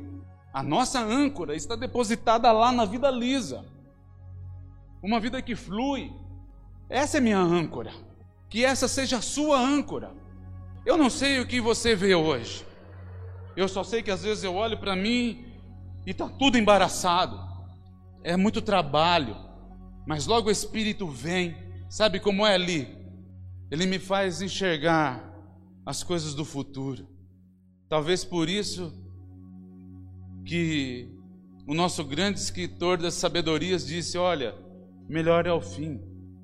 A 0.53 0.63
nossa 0.63 1.01
âncora 1.01 1.57
está 1.57 1.75
depositada 1.75 2.53
lá 2.53 2.71
na 2.71 2.85
vida 2.85 3.11
lisa 3.11 3.72
uma 5.03 5.19
vida 5.19 5.43
que 5.43 5.57
flui. 5.57 6.13
Essa 6.89 7.19
é 7.19 7.21
minha 7.21 7.39
âncora. 7.39 7.93
Que 8.49 8.65
essa 8.65 8.87
seja 8.87 9.19
a 9.19 9.23
sua 9.23 9.59
âncora. 9.59 10.15
Eu 10.87 10.97
não 10.97 11.11
sei 11.11 11.41
o 11.41 11.47
que 11.47 11.61
você 11.61 11.95
vê 11.95 12.15
hoje. 12.15 12.65
Eu 13.57 13.69
só 13.69 13.83
sei 13.83 14.03
que 14.03 14.11
às 14.11 14.23
vezes 14.23 14.45
eu 14.45 14.55
olho 14.55 14.79
para 14.79 14.95
mim 14.95 15.45
e 16.07 16.11
está 16.11 16.29
tudo 16.29 16.57
embaraçado. 16.57 17.41
É 18.23 18.37
muito 18.37 18.63
trabalho. 18.63 19.37
Mas 20.07 20.27
logo 20.27 20.49
o 20.49 20.53
Espírito 20.53 21.09
vem. 21.09 21.57
Sabe 21.89 22.21
como 22.21 22.47
é 22.47 22.55
ali? 22.55 22.97
Ele 23.71 23.87
me 23.87 23.99
faz 23.99 24.41
enxergar 24.41 25.33
as 25.85 26.03
coisas 26.03 26.35
do 26.35 26.45
futuro. 26.45 27.09
Talvez 27.89 28.25
por 28.25 28.49
isso 28.49 28.93
que 30.45 31.09
o 31.67 31.75
nosso 31.75 32.05
grande 32.05 32.39
escritor 32.39 32.99
das 32.99 33.15
sabedorias 33.15 33.87
disse: 33.87 34.17
Olha, 34.19 34.55
Melhor 35.09 35.47
é 35.47 35.53
o 35.53 35.61
fim. 35.61 36.01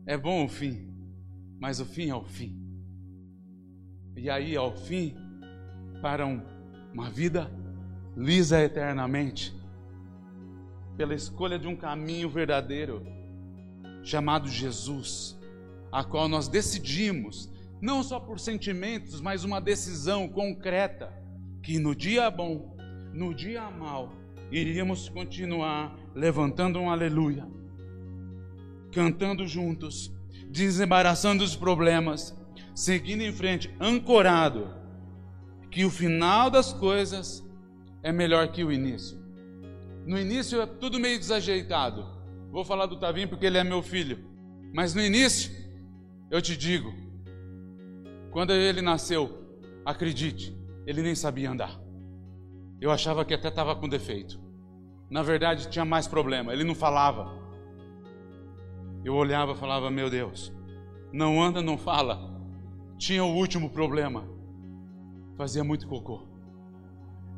É 0.09 0.17
bom 0.17 0.47
o 0.47 0.49
fim, 0.49 0.89
mas 1.61 1.81
o 1.81 1.85
fim 1.85 2.09
é 2.09 2.15
o 2.15 2.25
fim. 2.25 2.59
E 4.17 4.31
aí, 4.31 4.57
ao 4.57 4.75
fim, 4.75 5.15
para 6.01 6.27
um, 6.27 6.41
uma 6.95 7.11
vida 7.11 7.51
lisa 8.17 8.59
eternamente, 8.59 9.55
pela 10.97 11.15
escolha 11.15 11.59
de 11.59 11.69
um 11.69 11.77
caminho 11.77 12.27
verdadeiro, 12.27 13.07
chamado 14.03 14.49
Jesus, 14.49 15.39
a 15.93 16.03
qual 16.03 16.27
nós 16.27 16.49
decidimos, 16.49 17.53
não 17.79 18.03
só 18.03 18.19
por 18.19 18.41
sentimentos, 18.41 19.21
mas 19.21 19.45
uma 19.45 19.61
decisão 19.61 20.27
concreta, 20.27 21.13
que 21.63 21.79
no 21.79 21.95
dia 21.95 22.31
bom, 22.31 22.75
no 23.13 23.35
dia 23.35 23.71
mal, 23.71 24.11
iríamos 24.51 25.11
continuar 25.11 25.95
levantando 26.15 26.79
um 26.79 26.91
aleluia 26.91 27.58
cantando 28.93 29.47
juntos, 29.47 30.13
desembaraçando 30.51 31.45
os 31.45 31.55
problemas, 31.55 32.37
seguindo 32.75 33.23
em 33.23 33.33
frente, 33.33 33.75
ancorado, 33.81 34.75
que 35.71 35.85
o 35.85 35.91
final 35.91 36.51
das 36.51 36.73
coisas 36.73 37.45
é 38.03 38.13
melhor 38.13 38.49
que 38.49 38.65
o 38.65 38.73
início. 38.73 39.19
No 40.07 40.19
início 40.19 40.61
é 40.61 40.67
tudo 40.67 40.99
meio 40.99 41.19
desajeitado. 41.19 42.07
Vou 42.51 42.65
falar 42.65 42.87
do 42.87 42.99
Tavinho 42.99 43.29
porque 43.29 43.45
ele 43.45 43.59
é 43.59 43.65
meu 43.65 43.83
filho. 43.83 44.25
Mas 44.73 44.95
no 44.95 45.03
início, 45.03 45.53
eu 46.31 46.41
te 46.41 46.57
digo, 46.57 46.95
quando 48.31 48.53
ele 48.53 48.81
nasceu, 48.81 49.59
acredite, 49.85 50.57
ele 50.87 51.03
nem 51.03 51.15
sabia 51.15 51.51
andar. 51.51 51.79
Eu 52.81 52.91
achava 52.91 53.25
que 53.25 53.35
até 53.35 53.49
estava 53.49 53.75
com 53.77 53.89
defeito. 53.89 54.41
Na 55.11 55.23
verdade, 55.23 55.69
tinha 55.69 55.85
mais 55.85 56.07
problema. 56.07 56.53
Ele 56.53 56.65
não 56.65 56.75
falava. 56.75 57.31
Eu 59.09 59.15
olhava 59.15 59.53
e 59.53 59.57
falava: 59.57 59.91
Meu 59.91 60.11
Deus, 60.11 60.53
não 61.11 61.43
anda, 61.43 61.63
não 61.63 61.79
fala. 61.79 62.39
Tinha 62.99 63.25
o 63.25 63.35
último 63.35 63.71
problema, 63.71 64.29
fazia 65.35 65.65
muito 65.65 65.89
cocô. 65.89 66.29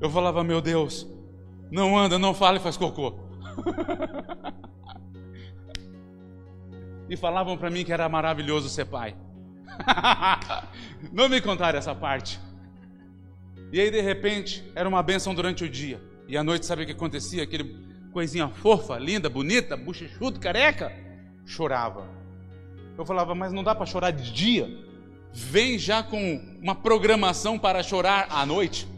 Eu 0.00 0.10
falava: 0.10 0.42
Meu 0.42 0.60
Deus, 0.60 1.06
não 1.70 1.96
anda, 1.96 2.18
não 2.18 2.34
fala 2.34 2.56
e 2.56 2.60
faz 2.60 2.76
cocô. 2.76 3.20
e 7.08 7.16
falavam 7.16 7.56
para 7.56 7.70
mim 7.70 7.84
que 7.84 7.92
era 7.92 8.08
maravilhoso 8.08 8.68
ser 8.68 8.86
pai. 8.86 9.16
não 11.12 11.28
me 11.28 11.40
contaram 11.40 11.78
essa 11.78 11.94
parte. 11.94 12.40
E 13.72 13.80
aí, 13.80 13.92
de 13.92 14.00
repente, 14.00 14.68
era 14.74 14.88
uma 14.88 15.04
benção 15.04 15.36
durante 15.36 15.62
o 15.62 15.70
dia. 15.70 16.02
E 16.26 16.36
à 16.36 16.42
noite, 16.42 16.66
sabe 16.66 16.82
o 16.82 16.86
que 16.86 16.90
acontecia? 16.90 17.44
Aquele 17.44 17.78
coisinha 18.12 18.48
fofa, 18.48 18.98
linda, 18.98 19.30
bonita, 19.30 19.76
bochechudo, 19.76 20.40
careca 20.40 21.08
chorava. 21.50 22.06
Eu 22.96 23.04
falava, 23.04 23.34
mas 23.34 23.52
não 23.52 23.64
dá 23.64 23.74
para 23.74 23.84
chorar 23.84 24.12
de 24.12 24.32
dia? 24.32 24.68
Vem 25.32 25.78
já 25.78 26.02
com 26.02 26.40
uma 26.62 26.74
programação 26.74 27.58
para 27.58 27.82
chorar 27.82 28.28
à 28.30 28.46
noite. 28.46 28.88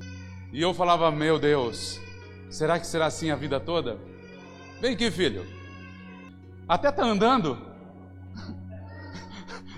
E 0.52 0.60
eu 0.60 0.74
falava, 0.74 1.10
meu 1.10 1.38
Deus, 1.38 1.98
será 2.50 2.78
que 2.78 2.86
será 2.86 3.06
assim 3.06 3.30
a 3.30 3.36
vida 3.36 3.58
toda? 3.58 3.98
Vem 4.80 4.92
aqui, 4.92 5.10
filho. 5.10 5.46
Até 6.68 6.92
tá 6.92 7.04
andando. 7.04 7.58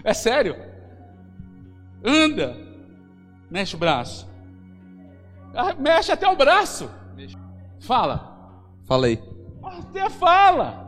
É 0.02 0.12
sério. 0.12 0.54
Anda. 2.04 2.56
Mexe 3.50 3.74
o 3.74 3.78
braço. 3.78 4.28
Ah, 5.54 5.74
mexe 5.74 6.12
até 6.12 6.28
o 6.28 6.36
braço. 6.36 6.90
Fala. 7.80 8.60
Falei. 8.84 9.22
até 9.62 10.10
fala. 10.10 10.83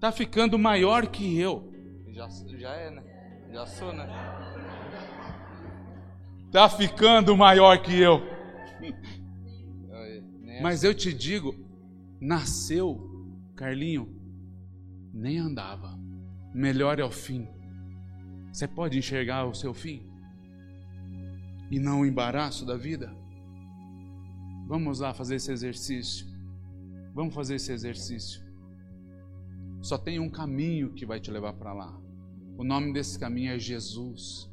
Tá 0.00 0.12
ficando 0.12 0.58
maior 0.58 1.06
que 1.08 1.38
eu. 1.38 1.72
Já, 2.12 2.28
já 2.56 2.70
é, 2.70 2.90
né? 2.90 3.02
Já 3.52 3.66
sou, 3.66 3.92
né? 3.92 4.06
Tá 6.52 6.68
ficando 6.68 7.36
maior 7.36 7.82
que 7.82 7.98
eu. 7.98 8.22
Mas 10.62 10.82
eu 10.82 10.92
te 10.94 11.12
digo, 11.12 11.54
nasceu, 12.20 13.36
Carlinho, 13.54 14.08
nem 15.12 15.38
andava. 15.38 15.98
Melhor 16.52 16.98
é 16.98 17.04
o 17.04 17.10
fim. 17.10 17.48
Você 18.52 18.66
pode 18.66 18.98
enxergar 18.98 19.44
o 19.44 19.54
seu 19.54 19.72
fim? 19.72 20.08
E 21.70 21.78
não 21.78 22.00
o 22.00 22.06
embaraço 22.06 22.64
da 22.64 22.76
vida? 22.76 23.14
Vamos 24.66 25.00
lá 25.00 25.14
fazer 25.14 25.36
esse 25.36 25.52
exercício. 25.52 26.26
Vamos 27.14 27.34
fazer 27.34 27.56
esse 27.56 27.72
exercício. 27.72 28.47
Só 29.80 29.96
tem 29.96 30.18
um 30.18 30.30
caminho 30.30 30.92
que 30.92 31.06
vai 31.06 31.20
te 31.20 31.30
levar 31.30 31.52
para 31.54 31.72
lá. 31.72 31.98
O 32.56 32.64
nome 32.64 32.92
desse 32.92 33.18
caminho 33.18 33.52
é 33.52 33.58
Jesus. 33.58 34.50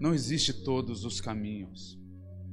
Não 0.00 0.14
existe 0.14 0.52
todos 0.52 1.04
os 1.04 1.20
caminhos. 1.20 1.98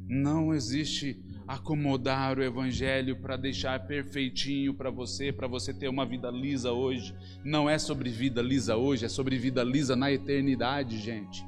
Não 0.08 0.54
existe 0.54 1.20
acomodar 1.48 2.38
o 2.38 2.44
evangelho 2.44 3.18
para 3.18 3.38
deixar 3.38 3.86
perfeitinho 3.86 4.74
para 4.74 4.90
você, 4.90 5.32
para 5.32 5.48
você 5.48 5.74
ter 5.74 5.88
uma 5.88 6.06
vida 6.06 6.30
lisa 6.30 6.72
hoje. 6.72 7.16
Não 7.44 7.70
é 7.70 7.78
sobre 7.78 8.10
vida 8.10 8.42
lisa 8.42 8.76
hoje, 8.76 9.06
é 9.06 9.10
sobre 9.10 9.38
vida 9.38 9.64
lisa 9.64 9.96
na 9.96 10.12
eternidade, 10.12 11.00
gente. 11.00 11.46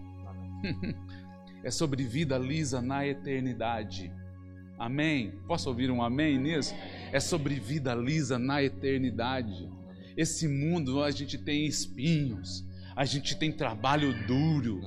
é 1.63 1.71
sobre 1.71 2.03
vida 2.03 2.37
lisa 2.37 2.81
na 2.81 3.05
eternidade. 3.07 4.11
Amém? 4.77 5.31
Posso 5.47 5.69
ouvir 5.69 5.89
um 5.89 6.03
amém 6.03 6.37
nisso? 6.37 6.75
É 7.11 7.19
sobre 7.19 7.55
vida 7.55 7.95
lisa 7.95 8.37
na 8.37 8.61
eternidade. 8.61 9.67
Esse 10.17 10.47
mundo 10.47 11.01
a 11.01 11.11
gente 11.11 11.37
tem 11.37 11.65
espinhos, 11.65 12.65
a 12.95 13.05
gente 13.05 13.37
tem 13.37 13.51
trabalho 13.51 14.25
duro, 14.25 14.81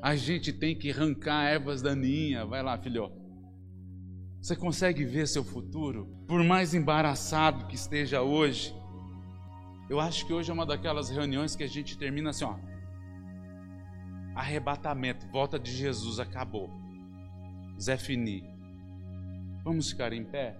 a 0.00 0.14
gente 0.14 0.52
tem 0.52 0.76
que 0.76 0.90
arrancar 0.90 1.44
ervas 1.44 1.82
daninhas. 1.82 2.46
Vai 2.46 2.62
lá, 2.62 2.78
filho 2.78 3.24
você 4.44 4.54
consegue 4.54 5.06
ver 5.06 5.26
seu 5.26 5.42
futuro? 5.42 6.06
Por 6.28 6.44
mais 6.44 6.74
embaraçado 6.74 7.66
que 7.66 7.76
esteja 7.76 8.20
hoje, 8.20 8.76
eu 9.88 9.98
acho 9.98 10.26
que 10.26 10.34
hoje 10.34 10.50
é 10.50 10.52
uma 10.52 10.66
daquelas 10.66 11.08
reuniões 11.08 11.56
que 11.56 11.62
a 11.62 11.66
gente 11.66 11.96
termina 11.96 12.28
assim, 12.28 12.44
ó. 12.44 12.58
Arrebatamento, 14.34 15.26
volta 15.28 15.58
de 15.58 15.72
Jesus, 15.72 16.20
acabou. 16.20 16.70
Zé 17.80 17.96
Fini. 17.96 18.44
Vamos 19.64 19.88
ficar 19.88 20.12
em 20.12 20.26
pé? 20.26 20.58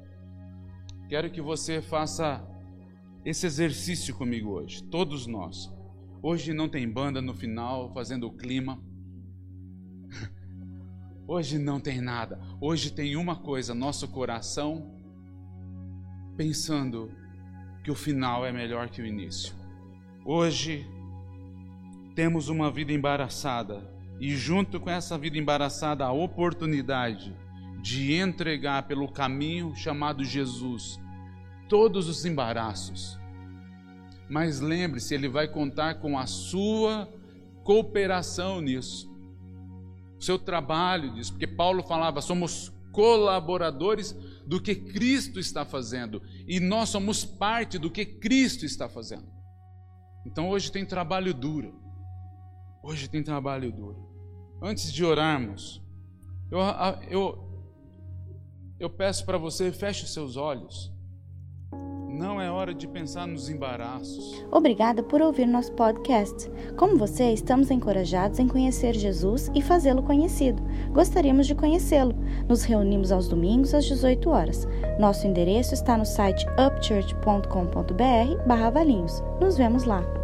Quero 1.10 1.30
que 1.30 1.42
você 1.42 1.82
faça 1.82 2.42
esse 3.24 3.46
exercício 3.46 4.14
comigo 4.14 4.50
hoje, 4.50 4.82
todos 4.82 5.26
nós. 5.26 5.72
Hoje 6.22 6.52
não 6.52 6.68
tem 6.68 6.88
banda 6.88 7.22
no 7.22 7.34
final 7.34 7.92
fazendo 7.92 8.26
o 8.26 8.32
clima. 8.32 8.78
Hoje 11.26 11.58
não 11.58 11.80
tem 11.80 12.00
nada. 12.00 12.38
Hoje 12.60 12.90
tem 12.90 13.16
uma 13.16 13.37
coisa, 13.37 13.74
nosso 13.74 14.08
coração 14.08 14.94
pensando 16.37 17.10
que 17.82 17.90
o 17.90 17.94
final 17.94 18.44
é 18.44 18.52
melhor 18.52 18.90
que 18.90 19.00
o 19.00 19.06
início. 19.06 19.54
Hoje 20.24 20.87
temos 22.14 22.48
uma 22.48 22.70
vida 22.70 22.92
embaraçada 22.92 23.82
e 24.20 24.34
junto 24.34 24.80
com 24.80 24.90
essa 24.90 25.16
vida 25.18 25.38
embaraçada 25.38 26.04
a 26.04 26.12
oportunidade 26.12 27.34
de 27.82 28.14
entregar 28.14 28.84
pelo 28.84 29.10
caminho 29.10 29.74
chamado 29.76 30.24
Jesus 30.24 30.98
todos 31.74 32.08
os 32.08 32.24
embaraços. 32.24 33.18
Mas 34.30 34.60
lembre-se, 34.60 35.12
ele 35.12 35.28
vai 35.28 35.48
contar 35.48 35.94
com 35.94 36.16
a 36.16 36.24
sua 36.24 37.08
cooperação 37.64 38.60
nisso 38.60 39.12
seu 40.24 40.38
trabalho 40.38 41.12
disso, 41.12 41.32
porque 41.32 41.46
Paulo 41.46 41.82
falava, 41.82 42.20
somos 42.20 42.72
colaboradores 42.92 44.12
do 44.46 44.60
que 44.60 44.74
Cristo 44.74 45.38
está 45.38 45.64
fazendo 45.64 46.22
e 46.46 46.60
nós 46.60 46.88
somos 46.88 47.24
parte 47.24 47.78
do 47.78 47.90
que 47.90 48.04
Cristo 48.06 48.64
está 48.64 48.88
fazendo. 48.88 49.26
Então 50.24 50.48
hoje 50.48 50.72
tem 50.72 50.87
trabalho 50.87 51.34
duro. 51.34 51.74
Hoje 52.82 53.08
tem 53.08 53.22
trabalho 53.22 53.72
duro. 53.72 54.08
Antes 54.62 54.92
de 54.92 55.04
orarmos, 55.04 55.82
eu, 56.50 56.60
eu, 57.10 57.66
eu 58.78 58.90
peço 58.90 59.26
para 59.26 59.37
você, 59.37 59.72
feche 59.72 60.04
os 60.04 60.12
seus 60.12 60.37
olhos. 60.37 60.93
Não 62.14 62.40
é 62.40 62.48
hora 62.48 62.72
de 62.72 62.87
pensar 62.87 63.27
nos 63.27 63.50
embaraços. 63.50 64.40
Obrigada 64.50 65.03
por 65.03 65.20
ouvir 65.20 65.46
nosso 65.46 65.72
podcast. 65.72 66.48
Como 66.77 66.96
você, 66.96 67.33
estamos 67.33 67.72
encorajados 67.72 68.38
em 68.38 68.46
conhecer 68.46 68.94
Jesus 68.94 69.50
e 69.53 69.61
fazê-lo 69.61 70.00
conhecido. 70.03 70.62
Gostaríamos 70.92 71.48
de 71.48 71.57
conhecê-lo. 71.57 72.14
Nos 72.48 72.62
reunimos 72.62 73.11
aos 73.11 73.27
domingos 73.29 73.74
às 73.74 73.85
18 73.87 74.31
horas. 74.31 74.68
Nosso 74.98 75.27
endereço 75.27 75.74
está 75.74 75.98
no 75.98 76.07
site 76.07 76.46
upchurch.com.br/valinhos. 76.50 79.20
Nos 79.40 79.57
vemos 79.57 79.83
lá. 79.83 80.23